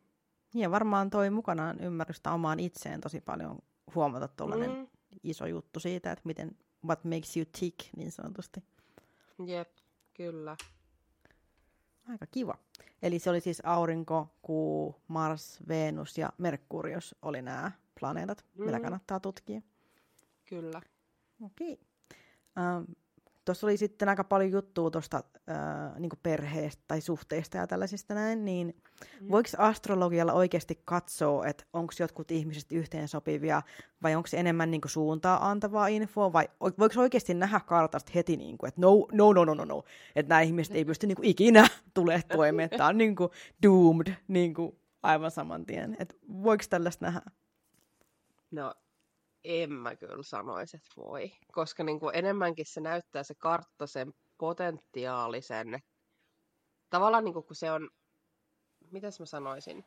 [0.53, 3.59] Ja varmaan toi mukanaan ymmärrystä omaan itseen tosi paljon
[3.95, 4.87] huomata tuollainen mm.
[5.23, 8.63] iso juttu siitä, että miten, what makes you tick niin sanotusti.
[9.45, 9.69] Jep,
[10.13, 10.57] kyllä.
[12.09, 12.57] Aika kiva.
[13.01, 18.65] Eli se oli siis aurinko, kuu, Mars, Venus ja Merkurius oli nämä planeetat, mm.
[18.65, 19.61] mitä kannattaa tutkia.
[20.45, 20.81] Kyllä.
[21.41, 21.73] Okei.
[21.73, 22.65] Okay.
[22.65, 22.83] Ähm,
[23.45, 28.45] Tuossa oli sitten aika paljon juttua tuosta äh, niin perheestä tai suhteista ja tällaisista näin,
[28.45, 28.75] niin
[29.21, 29.31] mm.
[29.31, 33.61] voiko astrologialla oikeasti katsoa, että onko jotkut ihmiset yhteensopivia
[34.03, 36.47] vai onko se enemmän niin suuntaa antavaa infoa vai
[36.79, 39.83] voiko oikeasti nähdä kartasta heti, niin kuin, että no, no, no, no, no, no,
[40.15, 43.29] että nämä ihmiset ei pysty niin kuin, ikinä tulee toimeen, että tämä on niin kuin,
[43.63, 45.97] doomed niin kuin, aivan saman tien.
[45.99, 47.21] Että voiko tällaista nähdä?
[48.55, 48.73] No
[49.43, 51.31] en mä kyllä sanoisi, että voi.
[51.51, 55.79] Koska niin kuin enemmänkin se näyttää se kartta sen potentiaalisen,
[56.89, 57.89] tavallaan niin kuin kun se on,
[58.91, 59.85] mitäs mä sanoisin,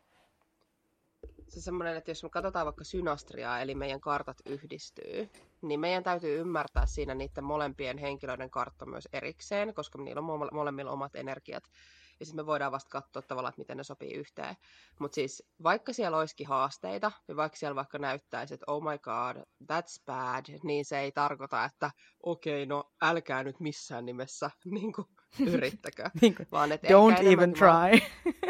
[1.48, 5.28] se semmoinen, että jos me katsotaan vaikka synastriaa, eli meidän kartat yhdistyy,
[5.62, 10.90] niin meidän täytyy ymmärtää siinä niiden molempien henkilöiden kartta myös erikseen, koska niillä on molemmilla
[10.90, 11.64] omat energiat
[12.20, 14.57] ja sitten me voidaan vasta katsoa tavallaan, että miten ne sopii yhteen.
[14.98, 19.37] Mutta siis vaikka siellä olisikin haasteita, ja vaikka siellä vaikka näyttäisi, että oh my god,
[19.72, 21.90] that's bad, niin se ei tarkoita, että
[22.22, 25.09] okei, okay, no älkää nyt missään nimessä niin kuin,
[25.46, 26.11] yrittäkö.
[26.20, 28.00] niin kuin, vaan, että don't even try.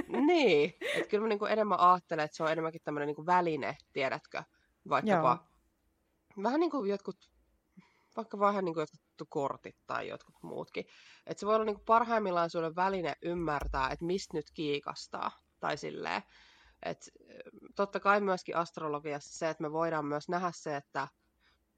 [0.08, 3.26] Mä, niin, että kyllä mä niin kuin enemmän ajattelen, että se on enemmänkin tämmöinen niin
[3.26, 4.42] väline, tiedätkö,
[4.88, 5.38] vaikkapa
[6.36, 6.42] Joo.
[6.42, 7.30] vähän niin kuin jotkut
[8.18, 10.84] vaikka vähän niin kuin jotkut kortit tai jotkut muutkin.
[11.26, 15.30] Että se voi olla niin kuin parhaimmillaan sulle väline ymmärtää, että mistä nyt kiikastaa.
[15.60, 16.22] Tai silleen.
[16.82, 17.10] Et,
[17.76, 21.08] totta kai myöskin astrologiassa se, että me voidaan myös nähdä se, että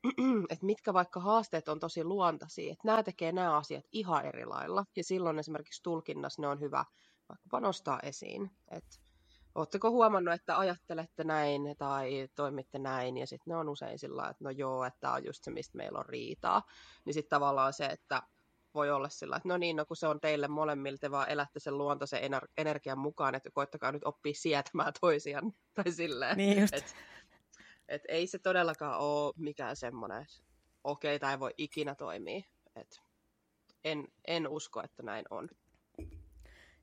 [0.51, 4.85] että mitkä vaikka haasteet on tosi luontaisia, että nämä tekee nämä asiat ihan eri lailla,
[4.97, 6.85] ja silloin esimerkiksi tulkinnassa ne on hyvä
[7.29, 8.51] vaikka nostaa esiin.
[8.71, 9.01] Et
[9.55, 14.45] Oletteko huomannut, että ajattelette näin tai toimitte näin, ja sitten ne on usein sillä että
[14.45, 16.63] no joo, että tämä on just se, mistä meillä on riitaa.
[17.05, 18.23] Niin sitten tavallaan se, että
[18.75, 21.61] voi olla sillä että no niin, no kun se on teille molemmille, te vaan elätte
[21.61, 26.37] sen luontaisen ener- energian mukaan, että koittakaa nyt oppia sietämään toisiaan, tai silleen.
[26.37, 26.75] Niin just.
[26.75, 26.95] Et,
[27.89, 30.27] et ei se todellakaan ole mikään semmoinen,
[30.85, 32.43] okei, okay, tai ei voi ikinä toimia.
[32.77, 33.01] Et
[33.85, 35.49] en, en usko, että näin on.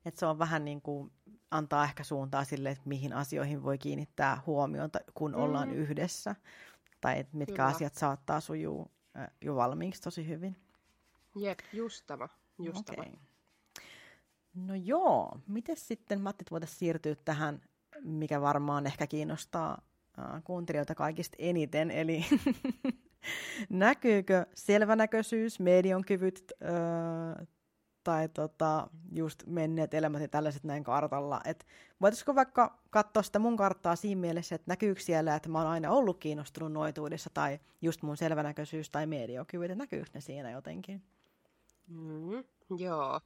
[0.08, 1.12] Et se on vähän niin kuin
[1.50, 5.38] antaa ehkä suuntaa sille, että mihin asioihin voi kiinnittää huomiota, kun mm.
[5.38, 6.36] ollaan yhdessä.
[7.00, 7.66] Tai että mitkä Kyllä.
[7.66, 8.90] asiat saattaa sujuu
[9.42, 10.56] jo valmiiksi tosi hyvin.
[11.36, 12.28] Jep, just tämä.
[12.58, 13.04] Just okay.
[13.04, 13.16] tämä.
[14.54, 17.60] No joo, miten sitten Matti voitaisiin siirtyä tähän,
[18.02, 19.82] mikä varmaan ehkä kiinnostaa
[20.18, 22.24] äh, kuuntelijoita kaikista eniten, eli
[23.68, 27.46] näkyykö selvänäköisyys, median kyvyt äh,
[28.08, 31.40] tai tota, just menneet elämät ja tällaiset näin kartalla.
[31.44, 31.66] Et
[32.00, 35.90] voitaisiko vaikka katsoa sitä mun karttaa siinä mielessä, että näkyykö siellä, että mä oon aina
[35.90, 41.02] ollut kiinnostunut noituudessa tai just mun selvänäköisyys tai mediokyvyt, että näkyykö ne siinä jotenkin?
[41.88, 42.44] Mm,
[42.78, 43.20] joo.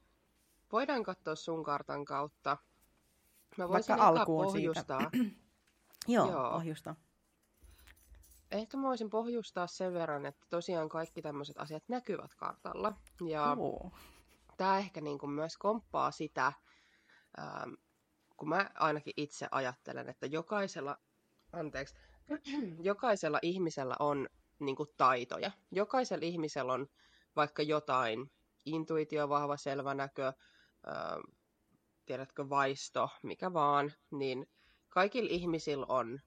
[0.71, 2.57] Voidaan katsoa sun kartan kautta.
[3.57, 5.09] Mä voisin Vaikka alkuun pohjustaa.
[5.13, 5.35] Siitä.
[6.07, 6.95] joo, joo, pohjusta.
[8.51, 12.93] Ehkä mä voisin pohjustaa sen verran, että tosiaan kaikki tämmöiset asiat näkyvät kartalla.
[13.27, 13.57] Ja.
[14.63, 16.53] Tämä ehkä niin kuin myös komppaa sitä,
[17.39, 17.73] ähm,
[18.37, 20.97] kun mä ainakin itse ajattelen, että jokaisella,
[21.53, 21.95] anteeksi,
[22.89, 25.51] jokaisella ihmisellä on niin kuin taitoja.
[25.71, 26.87] Jokaisella ihmisellä on
[27.35, 28.31] vaikka jotain
[28.65, 30.33] intuitio, vahva selvänäkö,
[30.85, 31.17] ää,
[32.05, 34.49] tiedätkö, vaisto, mikä vaan, niin
[34.89, 36.19] kaikilla ihmisillä on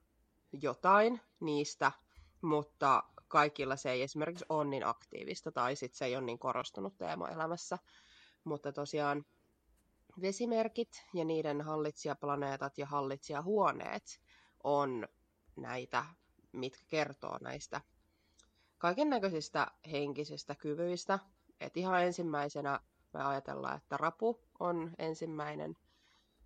[0.53, 1.93] jotain niistä,
[2.41, 6.99] mutta kaikilla se ei esimerkiksi ole niin aktiivista tai sitten se ei ole niin korostunut
[6.99, 7.79] teema elämässä.
[8.47, 9.25] Mutta tosiaan
[10.21, 14.21] vesimerkit ja niiden hallitsijaplaneetat ja hallitsijahuoneet
[14.65, 15.09] on
[15.57, 16.05] näitä,
[16.53, 17.81] mitkä kertoo näistä
[18.79, 21.19] kaiken näköisistä henkisistä kyvyistä,
[21.61, 22.81] et ihan ensimmäisenä
[23.13, 25.77] me ajatellaan, että rapu on ensimmäinen.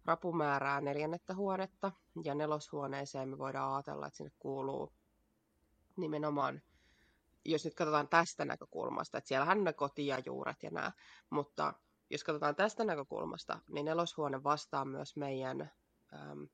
[0.04, 1.92] Rapu määrää neljännettä huonetta
[2.24, 4.92] ja neloshuoneeseen me voidaan ajatella, että sinne kuuluu
[5.96, 6.62] nimenomaan,
[7.44, 10.92] jos nyt katsotaan tästä näkökulmasta, että siellähän ne koti ja juuret ja nämä,
[11.30, 11.74] mutta
[12.10, 15.70] jos katsotaan tästä näkökulmasta, niin neloshuone vastaa myös meidän
[16.14, 16.48] äm,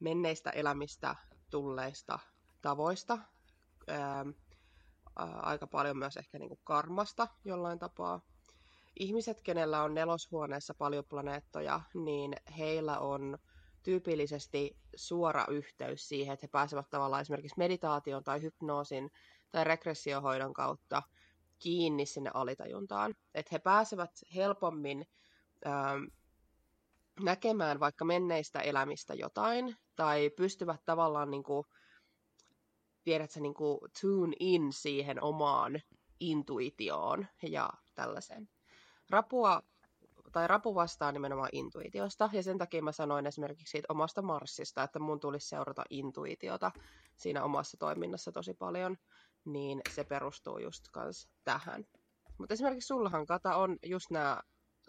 [0.00, 1.16] menneistä elämistä
[1.50, 2.18] tulleista
[2.62, 3.18] tavoista,
[3.90, 4.34] äm,
[5.42, 8.20] aika paljon myös ehkä niin kuin karmasta jollain tapaa.
[9.00, 13.38] Ihmiset, kenellä on neloshuoneessa paljon planeettoja, niin heillä on
[13.82, 19.10] tyypillisesti suora yhteys siihen, että he pääsevät tavallaan esimerkiksi meditaation tai hypnoosin
[19.50, 21.02] tai regressiohoidon kautta
[21.58, 23.14] kiinni sinne alitajuntaan.
[23.34, 25.06] Että he pääsevät helpommin
[25.66, 26.04] ähm,
[27.20, 31.66] näkemään vaikka menneistä elämistä jotain, tai pystyvät tavallaan niin kuin,
[33.04, 35.80] tiedätkö, niin kuin tune in siihen omaan
[36.20, 38.48] intuitioon ja tällaiseen.
[39.10, 39.62] Rapua
[40.32, 44.98] tai rapu vastaa nimenomaan intuitiosta, ja sen takia mä sanoin esimerkiksi siitä omasta Marsista, että
[44.98, 46.70] mun tulisi seurata intuitiota
[47.16, 48.96] siinä omassa toiminnassa tosi paljon,
[49.46, 51.84] niin se perustuu just kans tähän.
[52.38, 54.40] Mutta esimerkiksi sullahan, Kata, on just nämä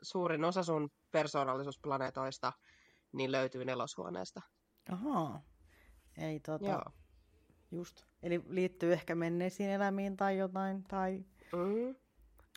[0.01, 2.53] suurin osa sun persoonallisuusplaneetoista,
[3.11, 4.41] niin löytyy neloshuoneesta.
[4.91, 5.41] Ahaa.
[6.17, 6.65] Ei tota...
[6.65, 6.83] Joo.
[7.71, 8.01] Just.
[8.23, 11.25] Eli liittyy ehkä menneisiin elämiin tai jotain, tai...
[11.53, 11.95] Mm.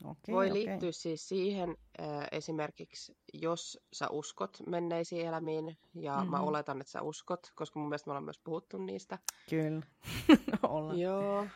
[0.04, 0.58] Okay, Voi okay.
[0.58, 6.30] liittyä siis siihen äh, esimerkiksi, jos sä uskot menneisiin elämiin, ja mm-hmm.
[6.30, 9.18] mä oletan, että sä uskot, koska mun mielestä me ollaan myös puhuttu niistä.
[9.50, 9.82] Kyllä,
[10.68, 10.98] ollaan.
[10.98, 11.46] Joo.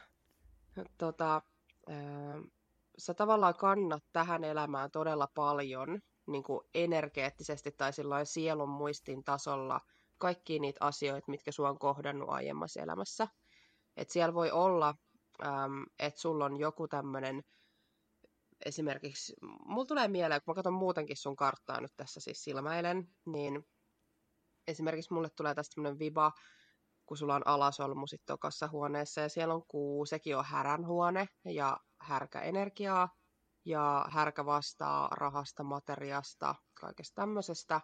[0.99, 1.43] Tota,
[2.99, 7.93] sä tavallaan kannat tähän elämään todella paljon niin kuin energeettisesti tai
[8.25, 9.81] sielun muistin tasolla
[10.19, 13.29] kaikki niitä asioita, mitkä sua on kohdannut aiemmassa elämässä.
[13.97, 14.95] Että siellä voi olla,
[15.99, 17.45] että sulla on joku tämmöinen,
[18.65, 19.35] esimerkiksi,
[19.67, 23.67] mulla tulee mieleen, kun mä katson muutenkin sun karttaa nyt tässä siis silmäilen, niin
[24.67, 26.33] esimerkiksi mulle tulee tästä tämmöinen viba,
[27.07, 31.27] kun sulla on alasolmu sitten tokassa huoneessa ja siellä on kuu, sekin on härän huone
[31.45, 33.09] ja härkäenergiaa
[33.64, 37.81] ja härkä vastaa rahasta, materiasta, kaikesta tämmöisestä,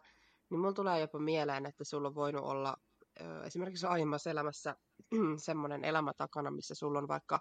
[0.51, 2.77] niin mulla tulee jopa mieleen, että sulla on voinut olla
[3.45, 4.77] esimerkiksi aiemmassa elämässä
[5.37, 7.41] semmoinen elämä takana, missä sulla on vaikka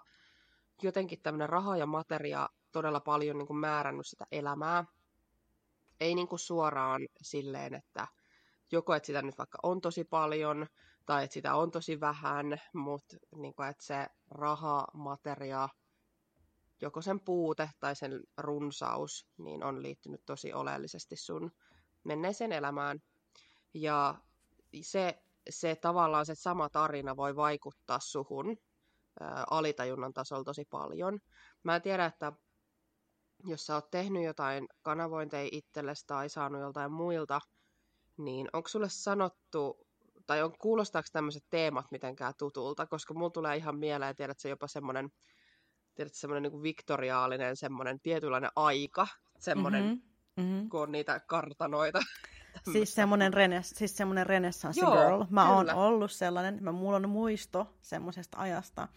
[0.82, 4.84] jotenkin tämmöinen raha ja materia todella paljon niin kuin määrännyt sitä elämää.
[6.00, 8.06] Ei niin kuin suoraan silleen, että
[8.72, 10.66] joko että sitä nyt vaikka on tosi paljon
[11.06, 15.68] tai että sitä on tosi vähän, mutta niin kuin, että se raha, materia,
[16.80, 21.50] joko sen puute tai sen runsaus, niin on liittynyt tosi oleellisesti sun
[22.04, 22.98] menneeseen elämään.
[23.74, 24.14] Ja
[24.82, 28.56] se se tavallaan se sama tarina voi vaikuttaa suhun
[29.20, 31.18] ää, alitajunnan tasolla tosi paljon.
[31.62, 32.32] Mä en tiedä, että
[33.44, 37.40] jos sä oot tehnyt jotain kanavointeja itsellesi tai saanut joltain muilta,
[38.24, 39.86] niin onko sulle sanottu,
[40.26, 44.66] tai on, kuulostaako tämmöiset teemat mitenkään tutulta, koska mulla tulee ihan mieleen, tiedät se jopa
[44.66, 45.10] semmoinen
[45.94, 49.06] tiedät, semmoinen niin viktoriaalinen semmoinen tietynlainen aika,
[49.38, 50.42] semmoinen, mm-hmm.
[50.42, 50.68] Mm-hmm.
[50.68, 52.00] kun on niitä kartanoita.
[52.72, 55.24] Siis semmoinen, renes, siis semmoinen renessansi girl.
[55.30, 58.88] Mä oon ollut sellainen, mä, mulla on muisto semmoisesta ajasta.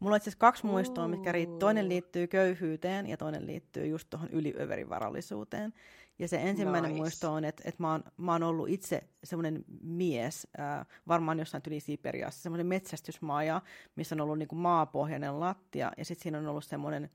[0.00, 4.10] Mulla on itse asiassa kaksi muistoa, mitkä riitt- toinen liittyy köyhyyteen ja toinen liittyy just
[4.10, 5.72] tuohon yliöverivarallisuuteen.
[6.18, 7.00] Ja se ensimmäinen nice.
[7.00, 11.62] muisto on, että, että mä, oon, mä oon ollut itse semmoinen mies, äh, varmaan jossain
[11.62, 13.60] tyli Siperiassa, semmoinen metsästysmaaja,
[13.96, 17.10] missä on ollut niin kuin maapohjainen lattia, ja sitten siinä on ollut semmoinen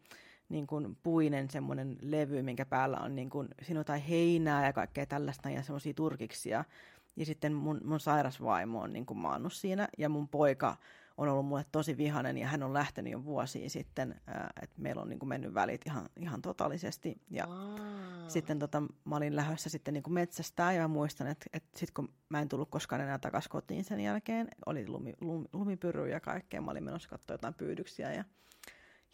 [0.50, 4.74] niin kuin puinen semmoinen levy, minkä päällä on, niin kuin, siinä on jotain heinää ja
[4.74, 6.66] kaikkea tällaista, ja semmoisia turkiksia.
[7.16, 10.78] Ja sitten mun, mun sairasvaimo on niin kuin maannut siinä, ja mun poika
[11.18, 14.22] on ollut mulle tosi vihainen ja hän on lähtenyt jo vuosia sitten,
[14.62, 17.22] että meillä on niin kuin mennyt välit ihan, ihan totaalisesti.
[17.30, 18.30] Ja Aa.
[18.30, 22.14] sitten tota, mä olin lähdössä sitten niin kuin metsästää ja muistan, että, että sitten kun
[22.30, 26.62] mä en tullut koskaan enää takaisin kotiin sen jälkeen, oli lumi, lumi, lumipyry ja kaikkea,
[26.62, 28.24] mä olin menossa katsoa jotain pyydyksiä ja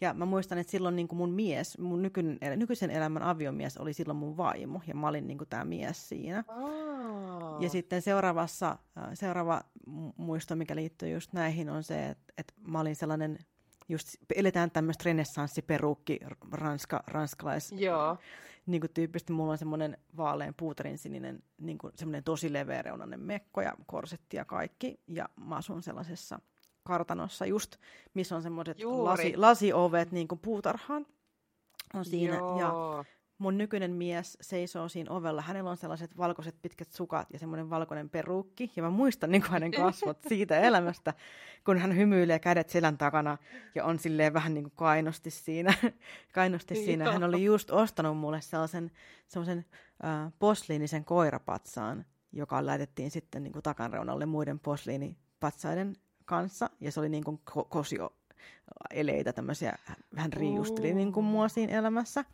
[0.00, 3.92] ja mä muistan, että silloin niin kuin mun mies, mun nykyinen, nykyisen elämän aviomies oli
[3.92, 6.44] silloin mun vaimo, ja mä olin niin kuin tämä mies siinä.
[6.48, 7.62] Oh.
[7.62, 8.78] Ja sitten seuraavassa,
[9.14, 9.60] seuraava
[10.16, 13.38] muisto, mikä liittyy just näihin, on se, että, että mä olin sellainen,
[13.88, 16.20] just eletään tämmöistä renessanssiperukki,
[16.52, 17.72] ranska, ranskalais.
[17.72, 18.18] Joo.
[18.66, 23.62] Niin kuin tyyppisesti mulla on semmoinen vaalean puuterin sininen, niin kuin semmoinen tosi leveäreunainen mekko
[23.62, 25.00] ja korsetti ja kaikki.
[25.06, 26.40] Ja mä asun sellaisessa
[26.82, 27.76] kartanossa just,
[28.14, 31.06] missä on semmoiset lasi, lasiovet niin kuin puutarhaan.
[31.94, 32.36] On siinä.
[32.36, 32.58] Joo.
[32.58, 33.04] Ja
[33.40, 35.42] mun nykyinen mies seisoo siinä ovella.
[35.42, 38.72] Hänellä on sellaiset valkoiset pitkät sukat ja semmoinen valkoinen perukki.
[38.76, 41.14] Ja mä muistan niin hänen kasvot siitä elämästä,
[41.64, 43.38] kun hän hymyilee kädet selän takana
[43.74, 45.74] ja on silleen vähän niin kuin kainosti siinä.
[46.34, 47.12] kainosti siinä.
[47.12, 48.90] Hän oli just ostanut mulle sellaisen,
[49.28, 49.64] sellaisen
[50.04, 55.96] äh, posliinisen koirapatsaan, joka laitettiin sitten niin kuin takanreunalle muiden posliinipatsaiden
[56.30, 58.12] kanssa, ja se oli niin kuin ko- kosio
[58.90, 59.74] eleitä, tämmöisiä,
[60.16, 62.24] vähän riiusteli niin kuin mua siinä elämässä.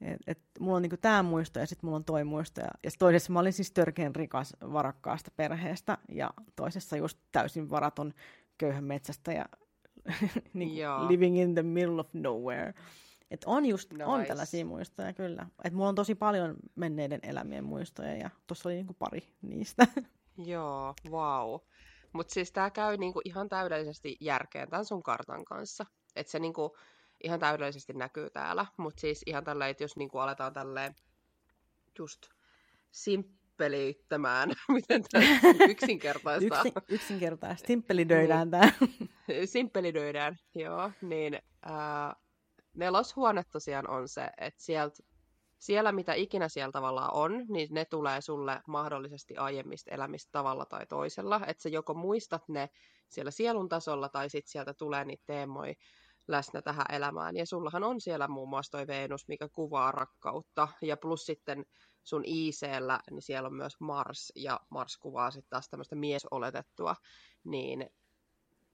[0.00, 2.60] Et, et, mulla on niinku tämä muisto ja sitten mulla on toi muisto.
[2.60, 8.14] Ja, ja toisessa mä olin siis törkeän rikas varakkaasta perheestä ja toisessa just täysin varaton
[8.58, 9.46] köyhän metsästä ja
[10.54, 12.74] niin living in the middle of nowhere.
[13.30, 14.04] Et on just, nice.
[14.04, 15.46] on tällaisia muistoja kyllä.
[15.64, 19.86] Et mulla on tosi paljon menneiden elämien muistoja ja tuossa oli niinku pari niistä.
[20.52, 21.60] Joo, wow.
[22.12, 25.86] Mutta siis tämä käy niinku ihan täydellisesti järkeen tämän sun kartan kanssa.
[26.16, 26.76] Että se niinku
[27.24, 28.66] ihan täydellisesti näkyy täällä.
[28.76, 30.94] Mutta siis ihan tälleen, että jos niinku aletaan tälleen
[31.98, 32.26] just
[32.90, 35.24] simppeliyttämään, miten tämä
[35.68, 36.56] yksinkertaista.
[36.56, 38.72] Yksin, yksinkertaista, simppelidöidään tämä.
[39.44, 40.90] simppelidöidään, joo.
[41.02, 42.16] Niin ää,
[42.74, 45.02] neloshuone tosiaan on se, että sieltä
[45.62, 50.86] siellä, mitä ikinä siellä tavallaan on, niin ne tulee sulle mahdollisesti aiemmista elämistä tavalla tai
[50.86, 51.40] toisella.
[51.46, 52.68] Että sä joko muistat ne
[53.08, 55.74] siellä sielun tasolla tai sitten sieltä tulee niitä teemoja
[56.28, 57.36] läsnä tähän elämään.
[57.36, 60.68] Ja sullahan on siellä muun muassa toi Venus, mikä kuvaa rakkautta.
[60.82, 61.64] Ja plus sitten
[62.04, 62.60] sun ic
[63.10, 66.94] niin siellä on myös Mars, ja Mars kuvaa sitten taas tämmöistä miesoletettua.
[67.44, 67.90] Niin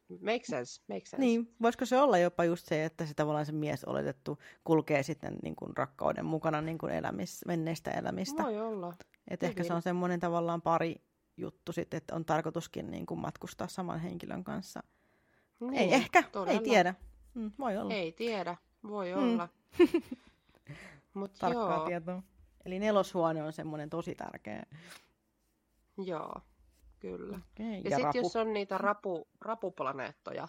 [0.08, 1.16] Make sense, make sense.
[1.18, 5.36] Niin, voisiko se olla jopa just se, että se tavallaan se mies oletettu kulkee sitten
[5.42, 8.42] niin kuin rakkauden mukana niin kuin elämis, menneistä elämistä.
[8.42, 8.94] Voi olla.
[9.28, 10.96] Et ehkä se on semmoinen tavallaan pari
[11.36, 14.82] juttu sitten, että on tarkoituskin niin kuin matkustaa saman henkilön kanssa.
[15.60, 16.60] Niin, ei ehkä, todella.
[16.60, 16.94] ei tiedä.
[17.34, 17.94] Mm, voi olla.
[17.94, 18.56] Ei tiedä,
[18.88, 19.18] voi mm.
[19.18, 19.48] olla.
[21.14, 21.86] Mut Tarkkaa joo.
[21.86, 22.22] tietoa.
[22.64, 24.66] Eli neloshuone on semmoinen tosi tärkeä.
[26.04, 26.40] Joo.
[27.00, 27.40] Kyllä.
[27.54, 27.66] Okay.
[27.66, 30.48] Ja, ja sitten jos on niitä rapu, rapuplaneettoja,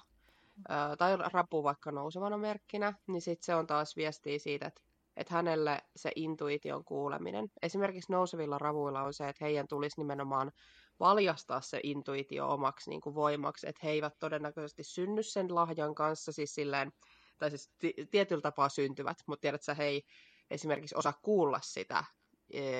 [0.97, 4.81] tai rapu vaikka nousevana merkkinä, niin sitten se on taas viestiä siitä, että
[5.19, 7.51] että hänelle se intuition kuuleminen.
[7.61, 10.51] Esimerkiksi nousevilla ravuilla on se, että heidän tulisi nimenomaan
[10.99, 16.31] valjastaa se intuitio omaksi niin kuin voimaksi, että he eivät todennäköisesti synny sen lahjan kanssa,
[16.31, 16.91] siis silleen,
[17.37, 20.03] tai siis t- tietyllä tapaa syntyvät, mutta tiedät sä, he ei
[20.51, 22.03] esimerkiksi osaa kuulla sitä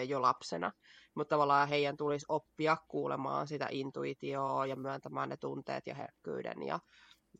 [0.07, 0.71] jo lapsena
[1.15, 6.79] mutta tavallaan heidän tulisi oppia kuulemaan sitä intuitioa ja myöntämään ne tunteet ja herkkyyden ja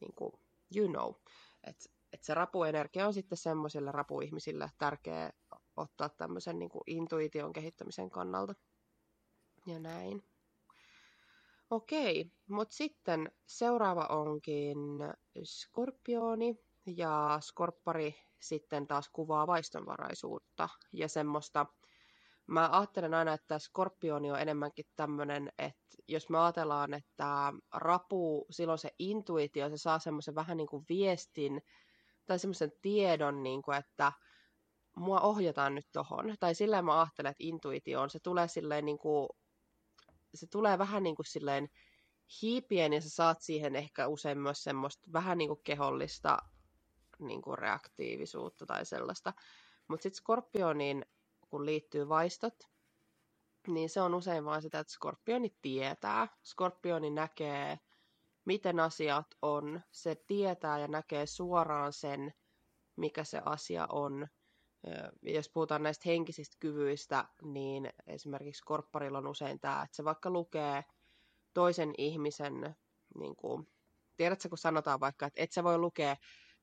[0.01, 0.33] niin kuin,
[0.75, 1.13] you know.
[1.63, 5.31] Että et se rapuenergia on sitten semmoisille rapuihmisille tärkeä
[5.77, 8.53] ottaa tämmöisen niin kuin intuition kehittämisen kannalta.
[9.65, 10.23] Ja näin.
[11.69, 14.77] Okei, mutta sitten seuraava onkin
[15.43, 16.55] skorpioni,
[16.85, 21.65] ja skorppari sitten taas kuvaa vaistonvaraisuutta ja semmoista
[22.49, 28.79] mä ajattelen aina, että skorpioni on enemmänkin tämmöinen, että jos me ajatellaan, että rapu, silloin
[28.79, 31.61] se intuitio, se saa semmoisen vähän niin kuin viestin
[32.25, 34.11] tai semmoisen tiedon, niin kuin, että
[34.95, 36.35] mua ohjataan nyt tohon.
[36.39, 39.29] Tai silleen mä ajattelen, että intuitio on, se tulee silleen niin kuin,
[40.35, 41.69] se tulee vähän niin kuin silleen
[42.41, 46.37] hiipien ja sä saat siihen ehkä usein myös semmoista vähän niin kuin kehollista
[47.19, 49.33] niin kuin reaktiivisuutta tai sellaista.
[49.87, 51.05] Mutta sitten skorpioniin,
[51.49, 52.53] kun liittyy vaistot,
[53.67, 56.27] niin se on usein vain sitä, että skorpioni tietää.
[56.43, 57.79] Skorpioni näkee,
[58.45, 59.81] miten asiat on.
[59.91, 62.33] Se tietää ja näkee suoraan sen,
[62.95, 64.27] mikä se asia on.
[65.21, 70.83] Jos puhutaan näistä henkisistä kyvyistä, niin esimerkiksi korpparilla on usein tämä, että se vaikka lukee
[71.53, 72.75] toisen ihmisen,
[73.19, 73.67] niin kuin,
[74.17, 76.15] tiedätkö kun sanotaan vaikka, että et sä voi lukea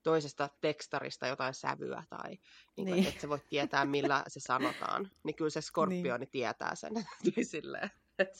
[0.06, 2.38] toisesta tekstarista jotain sävyä tai
[2.76, 3.06] niin niin.
[3.06, 6.30] että sä voit tietää, millä se sanotaan, niin kyllä se skorpioni niin.
[6.30, 6.92] tietää sen.
[7.42, 8.38] silleen, että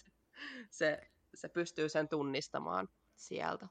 [0.71, 3.69] se, se pystyy sen tunnistamaan sieltä.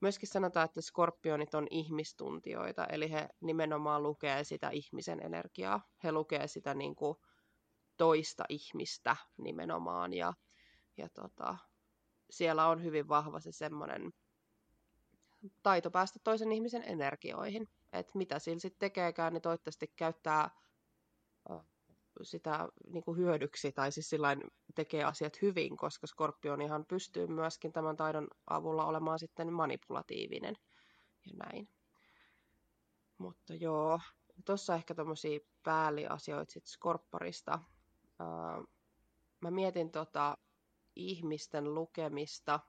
[0.00, 5.88] Myöskin sanotaan, että skorpionit on ihmistuntioita, eli he nimenomaan lukee sitä ihmisen energiaa.
[6.04, 7.18] He lukee sitä niin kuin
[7.96, 10.32] toista ihmistä nimenomaan, ja,
[10.96, 11.56] ja tota,
[12.30, 14.12] siellä on hyvin vahva se semmoinen
[15.62, 17.68] taito päästä toisen ihmisen energioihin.
[17.92, 20.50] Että mitä sillä sitten tekeekään, niin toivottavasti käyttää
[22.22, 24.42] sitä niin kuin hyödyksi tai siis sillain
[24.74, 30.56] tekee asiat hyvin, koska skorpionihan pystyy myöskin tämän taidon avulla olemaan sitten manipulatiivinen
[31.26, 31.68] ja näin.
[33.18, 34.00] Mutta joo,
[34.44, 37.58] tuossa ehkä tuommoisia päälliasioita sitten skorpparista.
[39.40, 40.38] mä mietin tota
[40.96, 42.60] ihmisten lukemista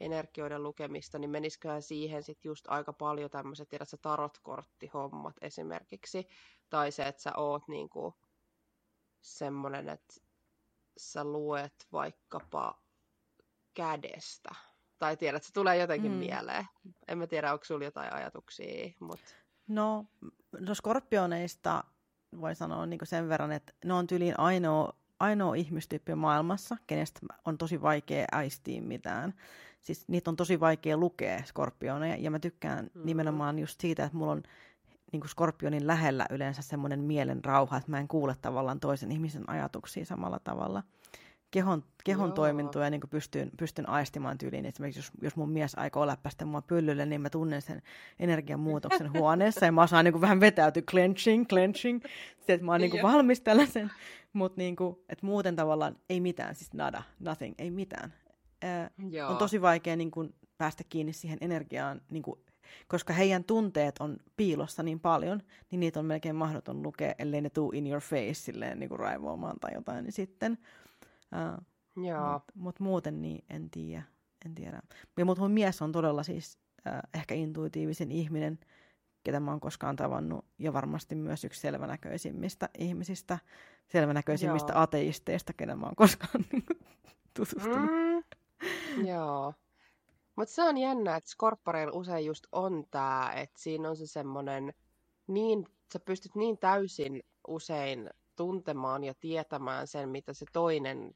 [0.00, 6.28] energioiden lukemista, niin menisiköhän siihen sitten just aika paljon tämmöiset, tiedätkö, tarotkorttihommat esimerkiksi,
[6.70, 8.14] tai se, että sä oot niinku
[9.20, 10.14] semmoinen, että
[10.96, 12.82] sä luet vaikkapa
[13.74, 14.54] kädestä,
[14.98, 16.18] tai tiedät, se tulee jotenkin mm.
[16.18, 16.64] mieleen.
[17.08, 19.30] En mä tiedä, onko sulla jotain ajatuksia, mutta...
[19.68, 20.06] No,
[20.58, 21.84] no skorpioneista
[22.40, 27.58] voi sanoa niin sen verran, että ne on tyyliin ainoa, ainoa ihmistyyppi maailmassa, kenestä on
[27.58, 29.34] tosi vaikea aistia mitään
[29.86, 33.00] siis niitä on tosi vaikea lukea skorpioneja, ja mä tykkään mm.
[33.04, 34.42] nimenomaan just siitä, että mulla on
[35.12, 39.50] niin kuin skorpionin lähellä yleensä semmoinen mielen rauha, että mä en kuule tavallaan toisen ihmisen
[39.50, 40.82] ajatuksia samalla tavalla.
[41.50, 44.66] Kehon, kehon toimintoja niin pystyn, pystyn aistimaan tyyliin.
[44.66, 47.82] Esimerkiksi jos, jos mun mies aikoo läppästä mua pyllylle, niin mä tunnen sen
[48.18, 52.02] energiamuutoksen huoneessa ja mä osaan niin vähän vetäytyä clenching, clenching.
[52.36, 53.90] Sitten, että mä oon niin valmis tällaisen.
[54.36, 54.76] Mutta niin
[55.22, 58.14] muuten tavallaan ei mitään, siis nada, nothing, ei mitään
[58.64, 58.90] äh,
[59.30, 62.40] on tosi vaikea niin kuin, päästä kiinni siihen energiaan, niin kuin,
[62.88, 67.50] koska heidän tunteet on piilossa niin paljon, niin niitä on melkein mahdoton lukea, ellei ne
[67.50, 70.58] tuu in your face silleen niin kuin raivoamaan tai jotain, niin sitten.
[71.34, 71.66] Äh,
[72.32, 74.02] Mutta mut muuten niin en tiedä.
[74.46, 74.82] En tiedä.
[75.24, 78.58] Mutta mun mies on todella siis äh, ehkä intuitiivisen ihminen,
[79.26, 83.38] ketä mä oon koskaan tavannut, ja varmasti myös yksi selvänäköisimmistä ihmisistä,
[83.86, 84.82] selvänäköisimmistä Joo.
[84.82, 86.64] ateisteista, ketä mä oon koskaan niin
[87.34, 87.90] tutustunut.
[87.90, 89.54] Mm, Joo.
[90.36, 94.74] Mutta se on jännä, että skorppareilla usein just on tämä, että siinä on se semmoinen,
[95.26, 101.14] niin, sä pystyt niin täysin usein tuntemaan ja tietämään sen, mitä se toinen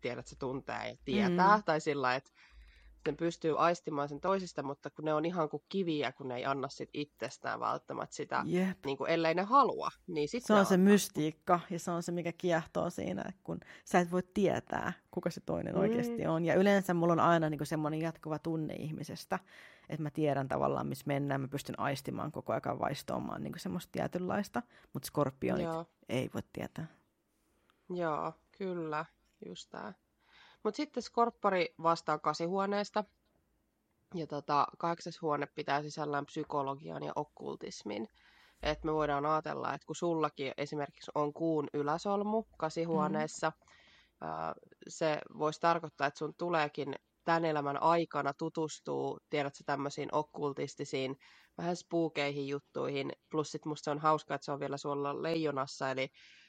[0.00, 1.56] tiedät, se tuntee ja tietää.
[1.56, 1.62] Mm.
[1.62, 2.30] Tai sillä että
[3.06, 6.44] ne pystyy aistimaan sen toisista, mutta kun ne on ihan kuin kiviä, kun ne ei
[6.44, 8.78] anna sit itsestään välttämättä sitä, yep.
[8.84, 9.88] niin kuin, ellei ne halua.
[10.06, 14.00] Niin sit se on se mystiikka ja se on se, mikä kiehtoo siinä, kun sä
[14.00, 15.80] et voi tietää, kuka se toinen mm.
[15.80, 16.44] oikeasti on.
[16.44, 19.38] Ja yleensä mulla on aina niin semmoinen jatkuva tunne ihmisestä,
[19.88, 24.62] että mä tiedän tavallaan, missä mennään, mä pystyn aistimaan koko ajan vaistoamaan niin semmoista tietynlaista,
[24.92, 25.86] mutta skorpionit Joo.
[26.08, 26.86] ei voi tietää.
[27.90, 29.04] Joo, kyllä,
[29.46, 29.92] just tämä.
[30.66, 33.04] Mutta sitten Skorppari vastaa kasihuoneesta.
[34.14, 38.08] Ja tota, kahdeksas huone pitää sisällään psykologian ja okkultismin.
[38.62, 43.52] Et me voidaan ajatella, että kun sullakin esimerkiksi on kuun yläsolmu kasihuoneessa,
[44.20, 44.26] mm.
[44.88, 46.94] se voisi tarkoittaa, että sun tuleekin
[47.24, 51.16] tämän elämän aikana tutustuu, tiedätkö, tämmöisiin okkultistisiin,
[51.58, 53.12] vähän spookeihin juttuihin.
[53.30, 56.08] Plus sit musta se on hauska, että se on vielä suolla leijonassa, eli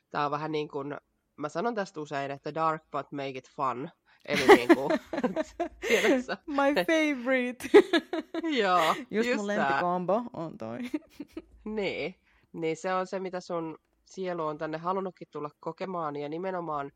[0.10, 0.98] tää on vähän niin kuin,
[1.36, 3.90] mä sanon tästä usein, että dark but make it fun.
[4.28, 4.90] Eli niin kuin,
[6.48, 7.70] My favorite.
[8.62, 10.80] Joo, just, just mun lempikombo on toi.
[11.76, 12.16] niin,
[12.54, 16.92] niin se on se, mitä sun sielu on tänne halunnutkin tulla kokemaan, ja nimenomaan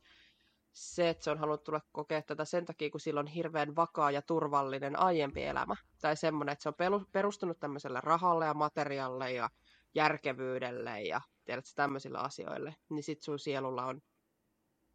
[0.72, 4.12] se, että se on halunnut tulla kokea tätä sen takia, kun sillä on hirveän vakaa
[4.12, 5.76] ja turvallinen aiempi elämä.
[6.02, 9.50] Tai semmoinen, että se on perustunut tämmöiselle rahalle ja materiaalle ja
[9.96, 14.02] järkevyydelle ja tiedät tämmöisille asioille, niin sit sun sielulla on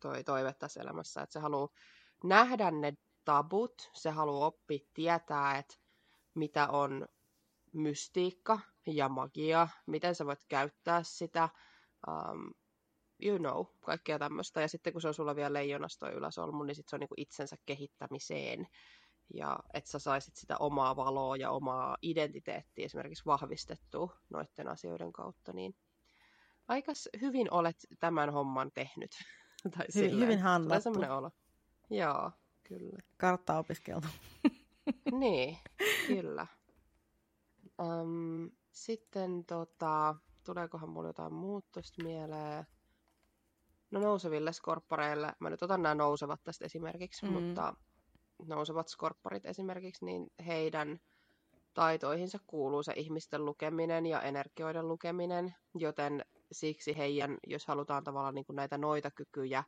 [0.01, 1.69] toi toive tässä elämässä, että se haluaa
[2.29, 2.93] nähdä ne
[3.25, 5.75] tabut, se haluaa oppia tietää, että
[6.35, 7.09] mitä on
[7.73, 11.49] mystiikka ja magia, miten sä voit käyttää sitä,
[12.09, 12.51] um,
[13.23, 14.61] you know, kaikkea tämmöistä.
[14.61, 17.15] Ja sitten kun se on sulla vielä leijonas toi yläsolmu, niin sit se on niinku
[17.17, 18.67] itsensä kehittämiseen.
[19.35, 25.53] Ja että sä saisit sitä omaa valoa ja omaa identiteettiä esimerkiksi vahvistettua noiden asioiden kautta,
[25.53, 25.77] niin
[26.69, 29.11] aika hyvin olet tämän homman tehnyt.
[29.77, 30.91] tai Hy- hyvin handlattu.
[30.91, 31.31] olo.
[31.91, 32.31] Joo,
[32.65, 32.99] kyllä.
[33.17, 34.09] Kartta opiskeltu.
[35.21, 35.59] niin,
[36.07, 36.47] kyllä.
[37.83, 40.15] Um, sitten tota,
[40.45, 42.67] tuleekohan mulle jotain muutosta mieleen?
[43.91, 47.33] No nouseville skorppareille, mä nyt otan nämä nousevat tästä esimerkiksi, mm.
[47.33, 47.75] mutta
[48.47, 51.01] nousevat skorpparit esimerkiksi, niin heidän
[51.75, 58.47] taitoihinsa kuuluu se ihmisten lukeminen ja energioiden lukeminen, joten siksi heidän, jos halutaan tavallaan niin
[58.47, 59.65] kuin näitä noita kykyjä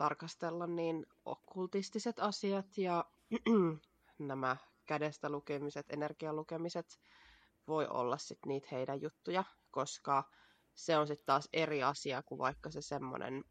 [0.00, 3.04] tarkastella, niin okkultistiset asiat ja
[4.18, 7.00] nämä kädestä lukemiset, energian lukemiset
[7.68, 10.24] voi olla sitten niitä heidän juttuja, koska
[10.74, 13.44] se on sitten taas eri asia kuin vaikka se semmoinen,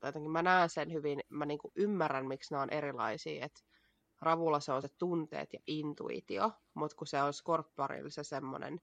[0.00, 3.60] tai jotenkin mä näen sen hyvin, mä niinku ymmärrän, miksi nämä on erilaisia, että
[4.20, 8.80] ravulla se on se tunteet ja intuitio, mutta kun se on skorpparilla se semmoinen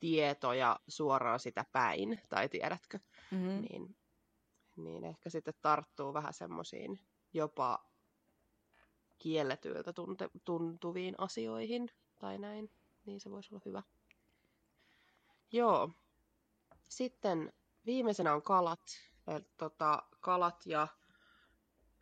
[0.00, 2.98] tieto ja suoraan sitä päin, tai tiedätkö,
[3.30, 3.60] mm-hmm.
[3.60, 3.96] niin,
[4.84, 7.00] niin ehkä sitten tarttuu vähän semmoisiin
[7.32, 7.84] jopa
[9.18, 12.70] kielletyiltä tunte- tuntuviin asioihin tai näin,
[13.06, 13.82] niin se voisi olla hyvä.
[15.52, 15.90] Joo.
[16.88, 17.52] Sitten
[17.86, 18.80] viimeisenä on kalat.
[19.26, 20.88] Eli, tota, kalat ja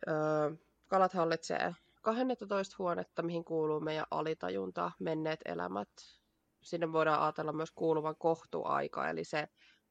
[0.07, 0.51] öö,
[0.87, 5.89] kalat hallitsee 12 huonetta, mihin kuuluu meidän alitajunta, menneet elämät.
[6.63, 9.47] Sinne voidaan ajatella myös kuuluvan kohtuaika, eli se,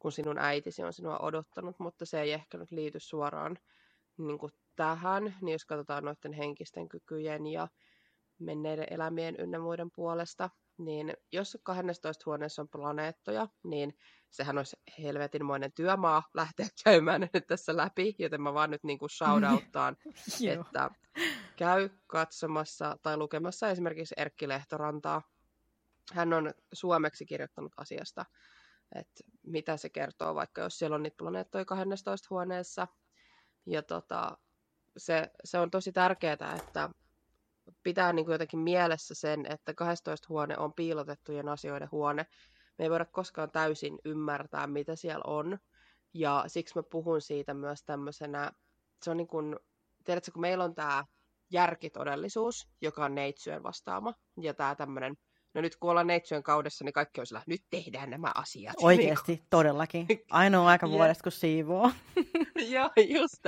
[0.06, 3.58] kun sinun äitisi on sinua odottanut, mutta se ei ehkä nyt liity suoraan
[4.18, 7.68] niin kuin tähän, niin jos katsotaan noiden henkisten kykyjen ja
[8.38, 13.98] menneiden elämien ynnä muiden puolesta, niin jos 12 huoneessa on planeettoja, niin
[14.30, 18.98] sehän olisi helvetinmoinen työmaa lähteä käymään ne nyt tässä läpi, joten mä vaan nyt niin
[18.98, 19.96] kuin shoutouttaan,
[20.60, 20.90] että
[21.56, 25.22] käy katsomassa tai lukemassa esimerkiksi Erkki Lehtorantaa.
[26.12, 28.24] Hän on suomeksi kirjoittanut asiasta,
[28.94, 32.86] että mitä se kertoo, vaikka jos siellä on niitä planeettoja 12 huoneessa.
[33.66, 34.38] Ja tota,
[34.96, 36.90] se, se on tosi tärkeää, että
[37.82, 42.26] pitää niin kuin jotenkin mielessä sen, että 12 huone on piilotettujen asioiden huone.
[42.78, 45.58] Me ei voida koskaan täysin ymmärtää, mitä siellä on.
[46.14, 48.52] Ja siksi mä puhun siitä myös tämmöisenä,
[49.02, 49.56] se on niin kuin,
[50.04, 51.04] tiedätkö, kun meillä on tämä
[51.50, 55.16] järkitodellisuus, joka on neitsyön vastaama, ja tämä tämmöinen
[55.56, 58.74] no nyt kun ollaan neitsyön kaudessa, niin kaikki on sillä, nyt tehdään nämä asiat.
[58.82, 60.06] Oikeasti, niin todellakin.
[60.30, 61.90] Ainoa aika vuodesta, kun siivoo.
[62.72, 63.44] Joo, just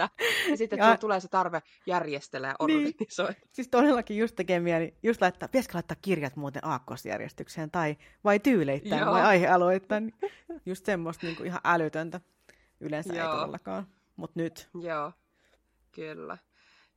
[0.50, 0.96] Ja sitten ja...
[0.96, 2.78] tulee se tarve järjestellä ja niin.
[2.78, 3.32] organisoida.
[3.32, 3.50] Niin.
[3.52, 9.00] Siis todellakin just tekee mieli, just laittaa, pitäisikö laittaa kirjat muuten aakkosjärjestykseen, tai vai tyyleittäin,
[9.00, 9.12] Joo.
[9.12, 10.14] vai aihealoittain.
[10.66, 12.20] Just semmoista niin kuin ihan älytöntä.
[12.80, 13.30] Yleensä Joo.
[13.30, 13.86] ei todellakaan.
[14.16, 14.68] Mutta nyt.
[14.80, 15.12] Joo,
[15.92, 16.38] kyllä.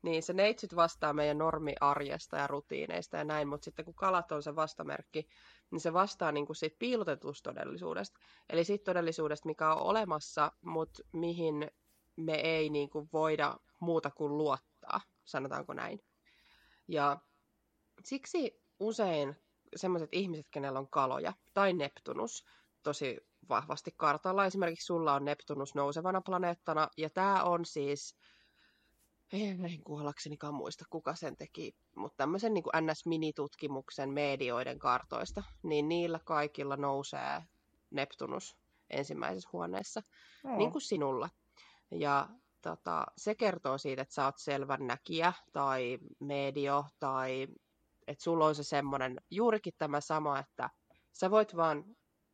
[0.01, 4.43] Niin, se neitsyt vastaa meidän normiarjesta ja rutiineista ja näin, mutta sitten kun kalat on
[4.43, 5.27] se vastamerkki,
[5.71, 8.19] niin se vastaa niin kuin siitä piilotetusta todellisuudesta.
[8.49, 11.71] Eli siitä todellisuudesta, mikä on olemassa, mutta mihin
[12.15, 16.03] me ei niin kuin voida muuta kuin luottaa, sanotaanko näin.
[16.87, 17.17] Ja
[18.05, 19.35] siksi usein
[19.75, 22.45] sellaiset ihmiset, kenellä on kaloja tai Neptunus,
[22.83, 23.17] tosi
[23.49, 24.45] vahvasti kartalla.
[24.45, 28.15] Esimerkiksi sulla on Neptunus nousevana planeettana, ja tämä on siis
[29.33, 36.77] en kuollaksenikaan muista, kuka sen teki, mutta tämmöisen niin NS-minitutkimuksen medioiden kartoista, niin niillä kaikilla
[36.77, 37.43] nousee
[37.91, 38.57] Neptunus
[38.89, 40.01] ensimmäisessä huoneessa,
[40.43, 40.57] oh.
[40.57, 41.29] niin kuin sinulla.
[41.91, 42.29] Ja
[42.61, 47.47] tota, se kertoo siitä, että sä oot selvän näkijä tai medio tai
[48.07, 50.69] että sulla on se semmoinen, juurikin tämä sama, että
[51.11, 51.83] sä voit vaan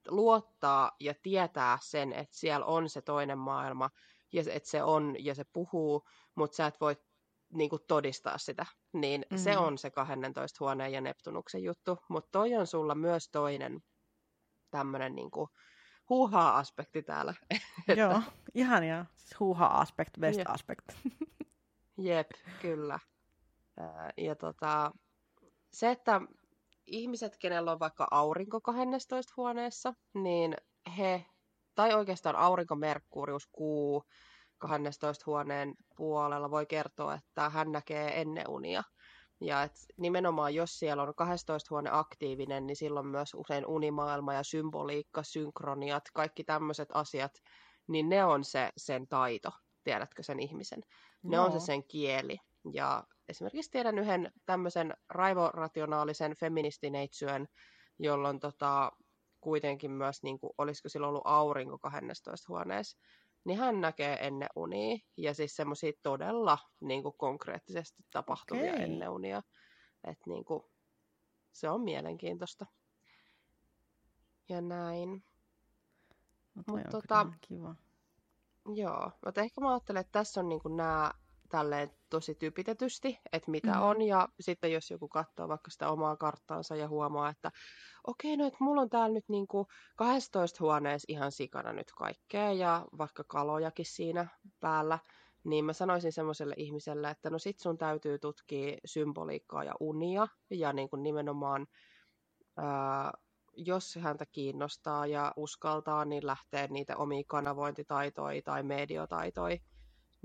[0.07, 3.89] luottaa ja tietää sen, että siellä on se toinen maailma,
[4.33, 6.95] ja että se on ja se puhuu, mutta sä et voi
[7.53, 8.65] niin kuin todistaa sitä.
[8.93, 9.43] Niin mm-hmm.
[9.43, 13.81] se on se 12 huoneen ja Neptunuksen juttu, mutta toi on sulla myös toinen
[14.71, 15.49] tämmöinen niin kuin
[16.09, 17.33] huuhaa-aspekti täällä.
[17.97, 18.21] Joo,
[18.53, 19.05] ihania.
[19.15, 20.49] Siis huuhaa-aspekt, best Jep.
[20.49, 20.85] aspect.
[21.97, 22.99] Jep, kyllä.
[24.17, 24.91] Ja tota,
[25.73, 26.21] se, että
[26.87, 30.55] ihmiset, kenellä on vaikka aurinko 12 huoneessa, niin
[30.97, 31.25] he
[31.77, 34.03] tai oikeastaan aurinko, Merkurius, kuu
[34.57, 38.83] 12 huoneen puolella voi kertoa, että hän näkee ennen unia
[39.41, 44.43] Ja et nimenomaan jos siellä on 12 huone aktiivinen, niin silloin myös usein unimaailma ja
[44.43, 47.31] symboliikka, synkroniat, kaikki tämmöiset asiat,
[47.87, 49.51] niin ne on se sen taito,
[49.83, 50.81] tiedätkö sen ihmisen.
[51.23, 52.37] Ne on se sen kieli.
[52.73, 57.47] Ja esimerkiksi tiedän yhden tämmöisen raivorationaalisen feministineitsyön,
[57.99, 58.91] jolloin tota,
[59.41, 62.97] kuitenkin myös, niin kuin, olisiko sillä ollut aurinko 12 huoneessa,
[63.45, 64.97] niin hän näkee ennen unia.
[65.17, 68.83] Ja siis semmoisia todella niin kuin, konkreettisesti tapahtuvia okay.
[68.83, 69.41] ennen unia.
[70.03, 70.63] Että niin kuin,
[71.53, 72.65] se on mielenkiintoista.
[74.49, 75.23] Ja näin.
[76.53, 77.75] Mutta tota, kiva.
[78.75, 81.11] Joo, mutta ehkä mä ajattelen, että tässä on niin nämä
[81.49, 83.81] tälleen tosi typitetysti, että mitä mm.
[83.81, 84.01] on.
[84.01, 87.51] Ja sitten jos joku katsoo vaikka sitä omaa karttaansa ja huomaa, että
[88.07, 92.51] okei, okay, no että mulla on täällä nyt niinku 12 huoneessa ihan sikana nyt kaikkea
[92.51, 94.27] ja vaikka kalojakin siinä
[94.59, 94.99] päällä,
[95.43, 100.73] niin mä sanoisin semmoiselle ihmiselle, että no sit sun täytyy tutkia symboliikkaa ja unia ja
[100.73, 101.67] niin kuin nimenomaan
[102.57, 103.11] ää,
[103.53, 109.57] jos häntä kiinnostaa ja uskaltaa, niin lähtee niitä omia kanavointitaitoja tai mediotaitoja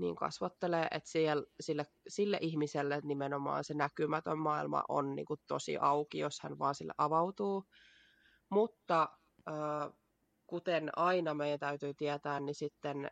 [0.03, 5.77] niin kasvattelee, että siellä, sille, sille ihmiselle nimenomaan se näkymätön maailma on niin kuin tosi
[5.77, 7.63] auki, jos hän vaan sille avautuu.
[8.49, 9.09] Mutta
[9.47, 9.93] äh,
[10.47, 13.11] kuten aina meidän täytyy tietää, niin sitten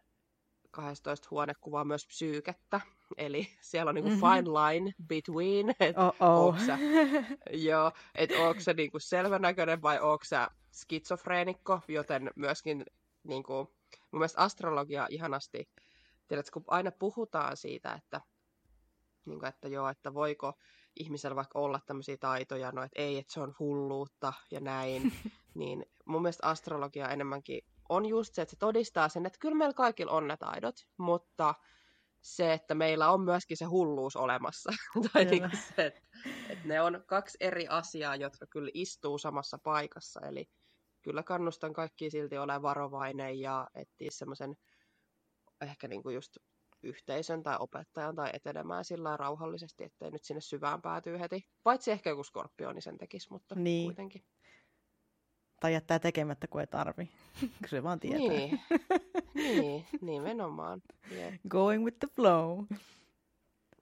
[0.71, 2.81] 12 huone kuvaa myös psyykettä,
[3.17, 4.29] eli siellä on niinku mm-hmm.
[4.29, 6.77] fine line between, että onko sä,
[7.69, 12.85] joo, et onko se niinku selvänäköinen vai onko sä skitsofreenikko, joten myöskin
[13.23, 13.53] niinku,
[14.11, 15.69] mun mielestä astrologia ihanasti
[16.31, 18.21] tiedätkö, kun aina puhutaan siitä, että,
[19.25, 20.53] niin kuin, että joo, että voiko
[20.95, 25.13] ihmisellä vaikka olla tämmöisiä taitoja, no että ei, että se on hulluutta ja näin,
[25.59, 29.73] niin mun mielestä astrologia enemmänkin on just se, että se todistaa sen, että kyllä meillä
[29.73, 31.55] kaikilla on ne taidot, mutta
[32.21, 34.71] se, että meillä on myöskin se hulluus olemassa.
[35.13, 36.01] tai niin kuin se, että,
[36.49, 40.19] että ne on kaksi eri asiaa, jotka kyllä istuu samassa paikassa.
[40.19, 40.49] Eli
[41.01, 44.55] kyllä kannustan kaikki silti olemaan varovainen ja etsiä semmoisen
[45.61, 46.37] ehkä niin kuin just
[46.83, 51.47] yhteisön tai opettajan tai etenemään sillä rauhallisesti, ettei nyt sinne syvään päätyy heti.
[51.63, 53.85] Paitsi ehkä joku skorpioni sen tekisi, mutta niin.
[53.85, 54.23] kuitenkin.
[55.59, 57.09] Tai jättää tekemättä, kun ei tarvi.
[57.59, 58.19] kun se vaan tietää.
[58.19, 58.59] Niin,
[59.33, 60.81] niin nimenomaan.
[61.11, 61.33] Yep.
[61.47, 62.65] Going with the flow.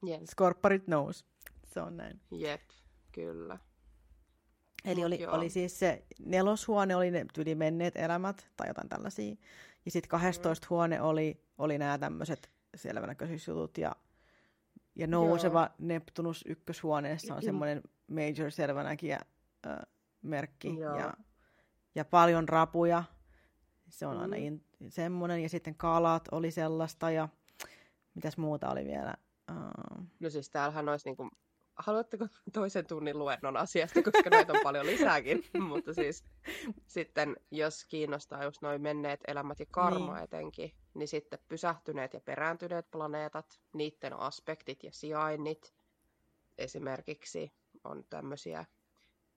[0.07, 0.21] Yep.
[0.25, 1.25] Skorpparit knows.
[1.65, 2.21] Se on näin.
[2.31, 2.61] Jep,
[3.11, 3.57] kyllä.
[4.85, 9.35] Eli oli, oli siis se neloshuone, oli ne yli menneet elämät tai jotain tällaisia.
[9.85, 10.69] Ja sitten 12 mm.
[10.69, 13.95] huone oli, oli nämä tämmöiset selvänäköisyysjutut ja,
[14.95, 15.75] ja nouseva Joo.
[15.77, 19.19] Neptunus ykköshuoneessa on semmoinen major selvänäkijä
[19.67, 19.77] äh,
[20.21, 21.13] merkki ja,
[21.95, 23.03] ja paljon rapuja.
[23.89, 24.21] Se on mm.
[24.21, 25.43] aina in, semmoinen.
[25.43, 27.29] Ja sitten kalat oli sellaista ja
[28.15, 29.13] mitäs muuta oli vielä?
[29.51, 30.05] Uh...
[30.19, 31.29] No siis täällähän olisi niinku
[31.79, 35.43] haluatteko toisen tunnin luennon asiasta, koska näitä on paljon lisääkin.
[35.69, 36.23] Mutta siis
[36.87, 40.23] sitten, jos kiinnostaa just noin menneet elämät ja karma niin.
[40.23, 45.73] etenkin, niin sitten pysähtyneet ja perääntyneet planeetat, niiden aspektit ja sijainnit
[46.57, 47.51] esimerkiksi
[47.83, 48.65] on tämmöisiä.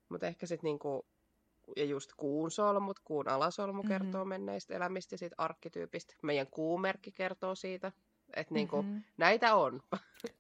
[0.08, 1.06] Mutta ehkä sitten niinku,
[1.76, 3.88] ja just kuun solmut, kuun alasolmu mm-hmm.
[3.88, 6.14] kertoo menneistä elämistä ja siitä arkkityypistä.
[6.22, 7.92] Meidän kuumerkki kertoo siitä,
[8.36, 9.02] että niinku, mm-hmm.
[9.16, 9.82] näitä on.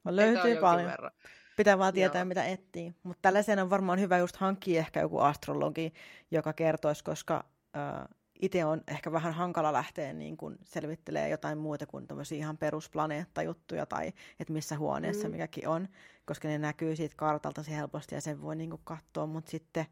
[0.04, 0.90] Löytyy näitä on paljon.
[0.90, 1.10] Verran.
[1.56, 2.26] Pitää vaan tietää, Joo.
[2.26, 2.94] mitä etsii.
[3.02, 5.92] Mutta tällaisen on varmaan hyvä just hankkia ehkä joku astrologi,
[6.30, 7.44] joka kertoisi, koska
[7.76, 8.08] äh,
[8.42, 14.12] itse on ehkä vähän hankala lähteä niin kun selvittelee jotain muuta kuin ihan perusplaneettajuttuja tai
[14.40, 15.32] että missä huoneessa mm.
[15.32, 15.88] mikäkin on,
[16.24, 19.86] koska ne näkyy siitä kartalta se helposti ja sen voi niin katsoa, mutta sitten,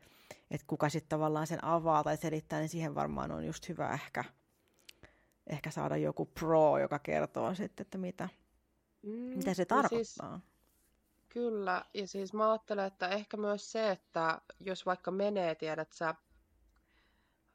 [0.51, 4.24] että kuka sitten tavallaan sen avaa tai selittää, niin siihen varmaan on just hyvä ehkä,
[5.51, 8.28] ehkä saada joku pro, joka kertoo sitten, että mitä,
[9.03, 9.11] mm.
[9.12, 10.38] mitä se tarkoittaa.
[10.38, 10.51] Siis
[11.28, 16.14] Kyllä, ja siis mä ajattelen, että ehkä myös se, että jos vaikka menee, tiedät sä,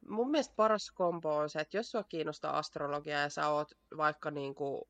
[0.10, 4.32] mun mielestä paras kombo on se, että jos sua kiinnostaa astrologia ja sä oot vaikka
[4.32, 4.82] niin kuin,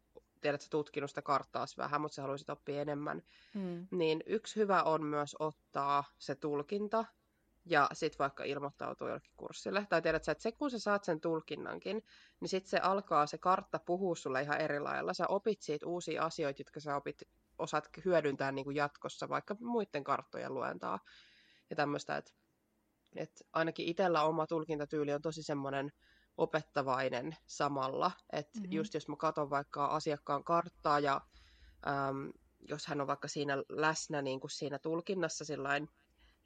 [0.41, 3.87] tiedät sä tutkinut sitä karttaa vähän, mutta sä haluaisit oppia enemmän, mm.
[3.91, 7.05] niin yksi hyvä on myös ottaa se tulkinta
[7.65, 9.87] ja sitten vaikka ilmoittautua jollekin kurssille.
[9.89, 12.03] Tai tiedät sä, että se kun sä saat sen tulkinnankin,
[12.39, 15.13] niin sitten se alkaa se kartta puhua sulle ihan eri lailla.
[15.13, 17.23] Sä opit siitä uusia asioita, jotka sä opit
[17.57, 20.99] osaat hyödyntää niin kuin jatkossa vaikka muiden karttojen luentaa
[21.69, 22.31] ja tämmöistä, että,
[23.15, 25.91] että ainakin itsellä oma tulkintatyyli on tosi semmoinen
[26.37, 28.71] opettavainen samalla, että mm-hmm.
[28.71, 31.21] just jos mä katson vaikka asiakkaan karttaa ja
[31.87, 32.31] äm,
[32.69, 35.89] jos hän on vaikka siinä läsnä niin kuin siinä tulkinnassa sillain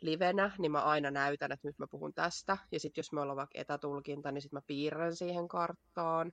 [0.02, 2.58] livenä, niin mä aina näytän, että nyt mä puhun tästä.
[2.72, 6.32] Ja sitten jos me ollaan vaikka etätulkinta, niin sitten mä piirrän siihen karttaan.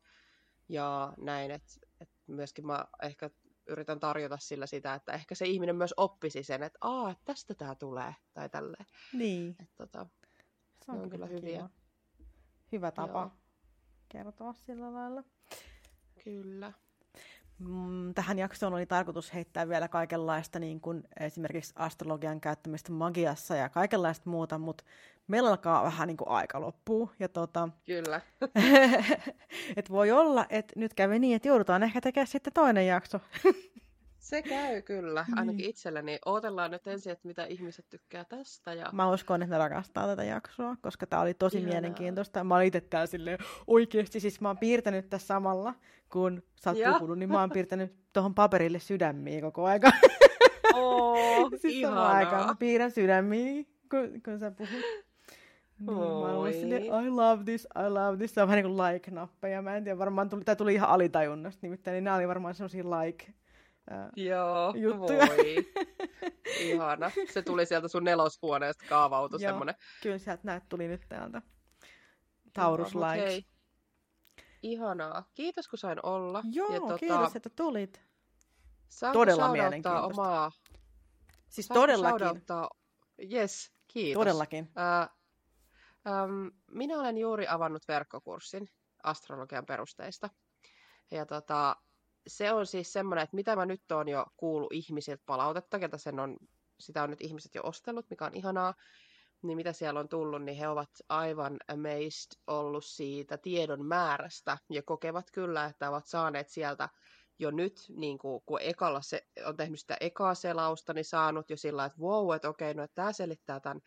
[0.69, 3.31] Ja näin, että, että myöskin mä ehkä
[3.67, 7.75] yritän tarjota sillä sitä, että ehkä se ihminen myös oppisi sen, että aa, tästä tämä
[7.75, 8.87] tulee, tai tälleen.
[9.13, 9.57] Niin.
[9.61, 10.07] Et, tota,
[10.85, 11.37] Se on, on kyllä kiva.
[11.37, 11.69] hyviä.
[12.73, 13.31] Hyvä tapa Joo.
[14.09, 15.25] kertoa sillä lailla.
[16.25, 16.73] Kyllä.
[17.59, 23.69] Mm, Tähän jaksoon oli tarkoitus heittää vielä kaikenlaista, niin kuin esimerkiksi astrologian käyttämistä magiassa ja
[23.69, 24.85] kaikenlaista muuta, mutta
[25.29, 27.11] meillä alkaa vähän niin kuin aika loppuu.
[27.19, 28.21] Ja tota, Kyllä.
[29.77, 33.21] et voi olla, että nyt kävi niin, että joudutaan ehkä tekemään sitten toinen jakso.
[34.27, 35.71] Se käy kyllä, ainakin Niin.
[35.71, 36.19] itselleni.
[36.25, 38.75] Ootellaan nyt ensin, että mitä ihmiset tykkää tästä.
[38.75, 38.87] Ja...
[38.93, 41.73] Mä uskon, että ne rakastaa tätä jaksoa, koska tämä oli tosi Ihanaa.
[41.73, 42.45] mielenkiintoista.
[42.45, 45.75] Mä olin itse täällä silleen oikeasti, siis mä oon piirtänyt tässä samalla,
[46.13, 49.91] kun sä oot puhunut, niin mä oon piirtänyt tuohon paperille sydämiä koko aika.
[50.75, 52.55] Oo, siis samaan aikaan mä ihanaa.
[52.55, 54.71] piirrän sydämiä, kun, kun sä puhut.
[55.79, 58.35] Niin, mä olin silleen, I love this, I love this.
[58.35, 59.63] Se on vähän niin kuin like-nappeja.
[59.63, 62.85] Mä en tiedä, varmaan tuli, tai tuli ihan alitajunnasta nimittäin, niin nämä oli varmaan sellaisia
[62.85, 63.27] like.
[63.91, 65.27] Ää, Joo, juttuja.
[65.27, 65.73] voi.
[66.61, 67.11] Ihana.
[67.33, 69.51] Se tuli sieltä sun neloshuoneesta kaavautui Joo.
[69.51, 69.75] semmonen.
[70.03, 71.43] kyllä sieltä näet tuli nyt täältä.
[72.53, 73.25] Taurus likes.
[73.25, 73.47] hei,
[74.63, 75.25] Ihanaa.
[75.35, 76.43] Kiitos kun sain olla.
[76.53, 78.01] Joo, ja tota, kiitos, että tulit.
[78.89, 80.23] saanko todella mielenkiintoista.
[80.23, 80.51] Omaa...
[81.49, 82.43] Siis saanko todellakin,
[83.33, 84.21] Yes, kiitos.
[84.21, 84.71] todellakin.
[84.77, 85.09] Ää,
[86.07, 88.69] äm, minä olen juuri avannut verkkokurssin
[89.03, 90.31] astrologian perusteista.
[91.11, 91.77] Ja tota,
[92.27, 96.21] se on siis semmoinen, että mitä mä nyt oon jo kuullut ihmisiltä palautetta, ketä sen
[96.21, 96.37] on,
[96.81, 98.75] sitä on nyt ihmiset jo ostellut, mikä on ihanaa,
[99.43, 104.83] niin mitä siellä on tullut, niin he ovat aivan amazed ollut siitä tiedon määrästä ja
[104.83, 106.89] kokevat kyllä, että ovat saaneet sieltä
[107.39, 111.57] jo nyt, niin kuin, kun ekalla se, on tehnyt sitä ekaa selausta, niin saanut jo
[111.57, 113.81] sillä, että wow, että okei, no että tämä selittää tämän,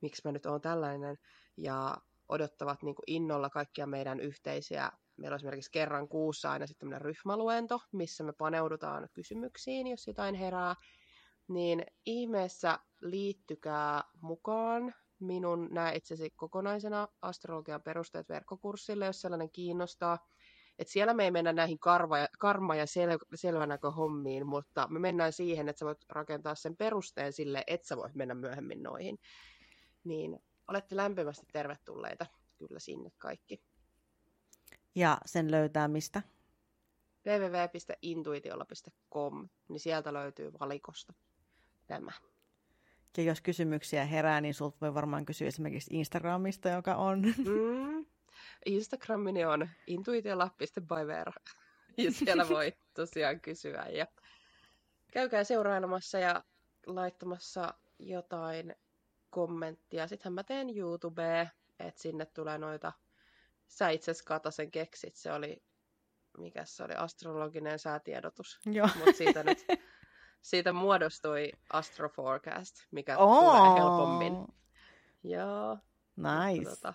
[0.00, 1.18] miksi mä nyt oon tällainen,
[1.56, 1.96] ja
[2.28, 7.02] odottavat niin kuin innolla kaikkia meidän yhteisiä, meillä on esimerkiksi kerran kuussa aina sitten tämmöinen
[7.02, 10.74] ryhmäluento, missä me paneudutaan kysymyksiin, jos jotain herää,
[11.48, 20.18] niin ihmeessä liittykää mukaan minun näe itsesi kokonaisena astrologian perusteet verkkokurssille, jos sellainen kiinnostaa.
[20.78, 25.32] Et siellä me ei mennä näihin karva ja, karma- ja sel, selvänäköhommiin, mutta me mennään
[25.32, 29.18] siihen, että sä voit rakentaa sen perusteen sille, että sä voit mennä myöhemmin noihin.
[30.04, 30.38] Niin
[30.68, 32.26] olette lämpimästi tervetulleita
[32.58, 33.62] kyllä sinne kaikki.
[34.96, 36.22] Ja sen löytää mistä?
[37.26, 41.12] www.intuitiolla.com, niin sieltä löytyy valikosta
[41.86, 42.12] tämä.
[43.16, 47.22] Ja jos kysymyksiä herää, niin sulta voi varmaan kysyä esimerkiksi Instagramista, joka on.
[47.22, 48.06] Mm.
[48.66, 51.32] Instagramini on intuitiolla.byveera.
[51.98, 53.86] Ja siellä voi tosiaan kysyä.
[53.88, 54.06] Ja
[55.12, 56.44] käykää seurailemassa ja
[56.86, 58.74] laittamassa jotain
[59.30, 60.06] kommenttia.
[60.06, 62.92] Sittenhän mä teen YouTubeen, että sinne tulee noita...
[63.68, 65.16] Sä itse asiassa Katasen keksit.
[65.16, 65.62] Se oli,
[66.38, 68.60] mikä se oli, astrologinen säätiedotus.
[68.66, 68.88] Joo.
[68.96, 69.64] Mutta siitä nyt
[70.42, 73.40] siitä muodostui Astro Forecast, mikä Oo.
[73.40, 74.32] tulee helpommin.
[75.22, 75.78] Joo.
[76.16, 76.70] Nice.
[76.70, 76.94] Tota,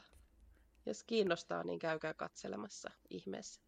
[0.85, 3.61] jos kiinnostaa, niin käykää katselemassa ihmeessä.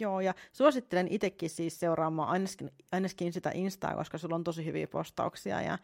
[0.00, 4.86] Joo, ja suosittelen itsekin siis seuraamaan ainakin, ainakin sitä Instaa, koska sulla on tosi hyviä
[4.86, 5.78] postauksia ja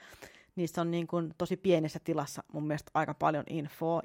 [0.56, 4.02] niissä on niin kuin tosi pienessä tilassa mun mielestä aika paljon infoa.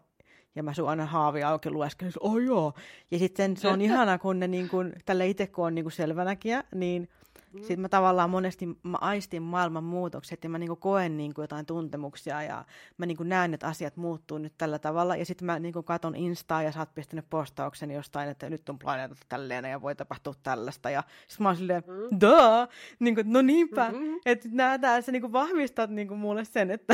[0.56, 2.74] Ja mä sun aina haavi auki lueskelin, oh joo.
[3.12, 5.92] Ja sitten se on ihana, kun ne niin kuin, tälle itse kun on niin kuin
[5.92, 7.10] selvänäkijä, niin
[7.54, 7.60] Mm.
[7.62, 12.44] sitten mä tavallaan monesti mä aistin maailman muutokset ja mä niinku koen niinku jotain tuntemuksia
[12.44, 12.66] ja
[12.98, 15.16] mä niinku näen, että asiat muuttuu nyt tällä tavalla.
[15.16, 18.80] Ja sitten mä niinku katon Instaa ja sä oot pistänyt postauksen jostain, että nyt on
[18.80, 20.90] planeetat tälleen ja voi tapahtua tällaista.
[20.90, 22.18] Ja sitten mä oon silleen, Mm.
[22.22, 22.68] duh!
[23.00, 23.92] Niinku, no niinpä.
[23.92, 24.14] Mhm.
[24.26, 26.94] Että nää, sä niinku vahvistat niinku mulle sen, että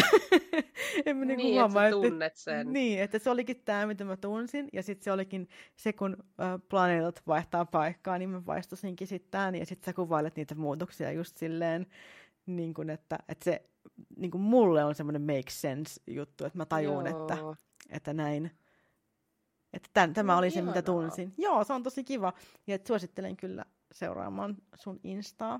[1.06, 2.74] en mä niinku niin, että huomaa, sä että, tunnet sen.
[2.74, 6.48] niin, että se olikin tämä, mitä mä tunsin, ja sitten se olikin se, kun äh,
[6.70, 11.38] planeetat vaihtaa paikkaa, niin mä vaistosinkin sitten tämän, ja sitten sä kuvailet niitä muutoksia just
[11.38, 11.88] silleen,
[12.46, 13.70] niin kun, että, että se
[14.18, 17.56] niin kun mulle on semmoinen make sense juttu, että mä tajun, että, Joo.
[17.90, 18.52] että näin.
[19.74, 21.34] Että tämän, tämä No, oli se, mitä tunsin.
[21.38, 22.34] Joo, se on tosi kiva,
[22.68, 25.60] ja suosittelen kyllä seuraamaan sun Instaa.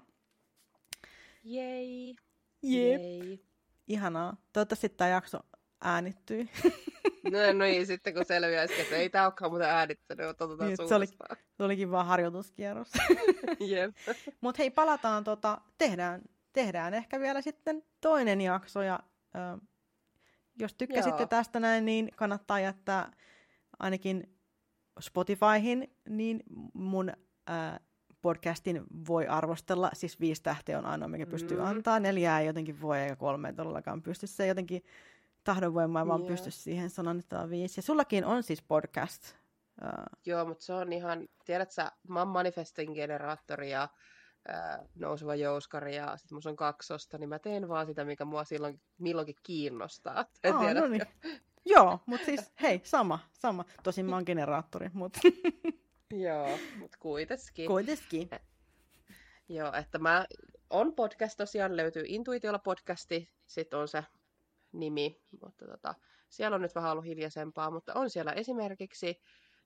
[1.44, 2.16] Jei.
[2.64, 3.02] Jep.
[3.02, 3.46] Jei.
[3.88, 4.38] Ihanaa.
[4.54, 5.40] Toivottavasti tämä jakso
[5.82, 6.50] äänittyi.
[7.32, 10.96] No, no niin, sitten kun selviäisi, että ei tämä olekaan muuten äänittänyt, otetaan Niin, se
[10.96, 11.08] oli-.
[11.58, 12.92] Se olikin vaan harjoituskierros.
[13.60, 13.96] Jep.
[14.42, 16.22] Mutta hei, palataan, tota, tehdään,
[16.54, 18.82] tehdään ehkä vielä sitten toinen jakso.
[18.82, 19.00] Ja,
[19.36, 19.66] ö,
[20.60, 21.28] jos tykkäsitte Joo.
[21.28, 23.12] tästä näin, niin kannattaa jättää
[23.80, 24.36] ainakin
[25.00, 27.12] Spotifyhin, niin mun
[27.48, 27.80] ää,
[28.22, 29.90] podcastin voi arvostella.
[29.94, 31.66] Siis viisi tähteä on ainoa, mikä pystyy Mm.
[31.66, 32.00] antaa.
[32.00, 34.28] Neljää ei jotenkin voi, eikä kolme ei todellakaan pysty.
[34.28, 34.84] Se jotenkin
[35.48, 36.28] tahdonvoimaa vaan Joo.
[36.28, 36.90] pysty siihen
[37.20, 37.80] että on viisi.
[37.80, 39.36] Ja sullakin on siis podcast.
[39.82, 43.90] Ää, Joo, mutta se on ihan, tiedät sä, mä oon manifestin generaattori ja
[44.48, 48.44] ää, nouseva jouskari ja sitten mulla on kaksosta, niin mä teen vaan sitä, mikä mua
[48.44, 50.26] silloin milloinkin kiinnostaa.
[50.44, 50.80] En tiedä.
[50.80, 51.02] no niin.
[51.76, 53.66] Joo, mutta siis hei, sama, sama.
[53.84, 55.20] Tosin mä oon generaattori, mutta
[56.26, 57.68] Joo, mutta kuitenkin.
[57.68, 58.30] kuitenkin.
[59.50, 60.26] Joo, että mä
[60.70, 64.04] on podcast tosiaan, löytyy Intuitiolla podcasti, sitten on se
[64.72, 65.96] nimi, mutta tota,
[66.30, 69.22] siellä on nyt vähän ollut hiljaisempaa, mutta on siellä esimerkiksi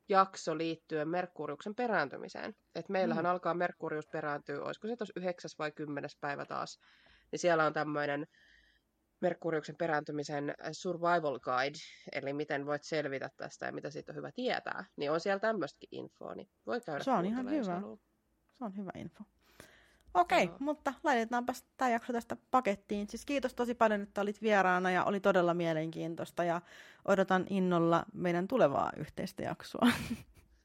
[0.09, 2.55] jakso liittyen Merkuriuksen perääntymiseen.
[2.75, 3.31] Et meillähän Mm.
[3.31, 6.79] alkaa Merkurius perääntyä, olisiko se tuossa yhdeksäs vai kymmenes päivä taas,
[7.31, 8.27] niin siellä on tämmöinen
[9.21, 11.77] Merkuriuksen perääntymisen survival guide,
[12.11, 15.89] eli miten voit selvitä tästä ja mitä siitä on hyvä tietää, niin on siellä tämmöistäkin
[15.91, 17.81] infoa, niin voi käydä Se on ihan hyvä.
[18.57, 19.23] Se on hyvä info.
[20.13, 20.55] Okei, Joo.
[20.59, 23.07] mutta laitetaanpa tämä jakso tästä pakettiin.
[23.09, 26.61] Siis kiitos tosi paljon, että olit vieraana ja oli todella mielenkiintoista ja
[27.05, 29.87] odotan innolla meidän tulevaa yhteistä jaksoa.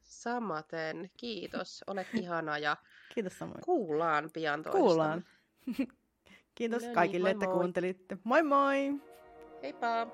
[0.02, 1.84] Samaten, kiitos.
[1.86, 2.76] Olet ihana ja
[3.14, 3.60] Kiitos samoin.
[3.64, 4.86] kuullaan pian toistamme.
[4.86, 5.24] Kuullaan.
[6.54, 7.54] Kiitos No niin, kaikille, moi että moi.
[7.54, 8.18] kuuntelitte.
[8.24, 8.94] Moi moi!
[9.62, 10.06] Heippa!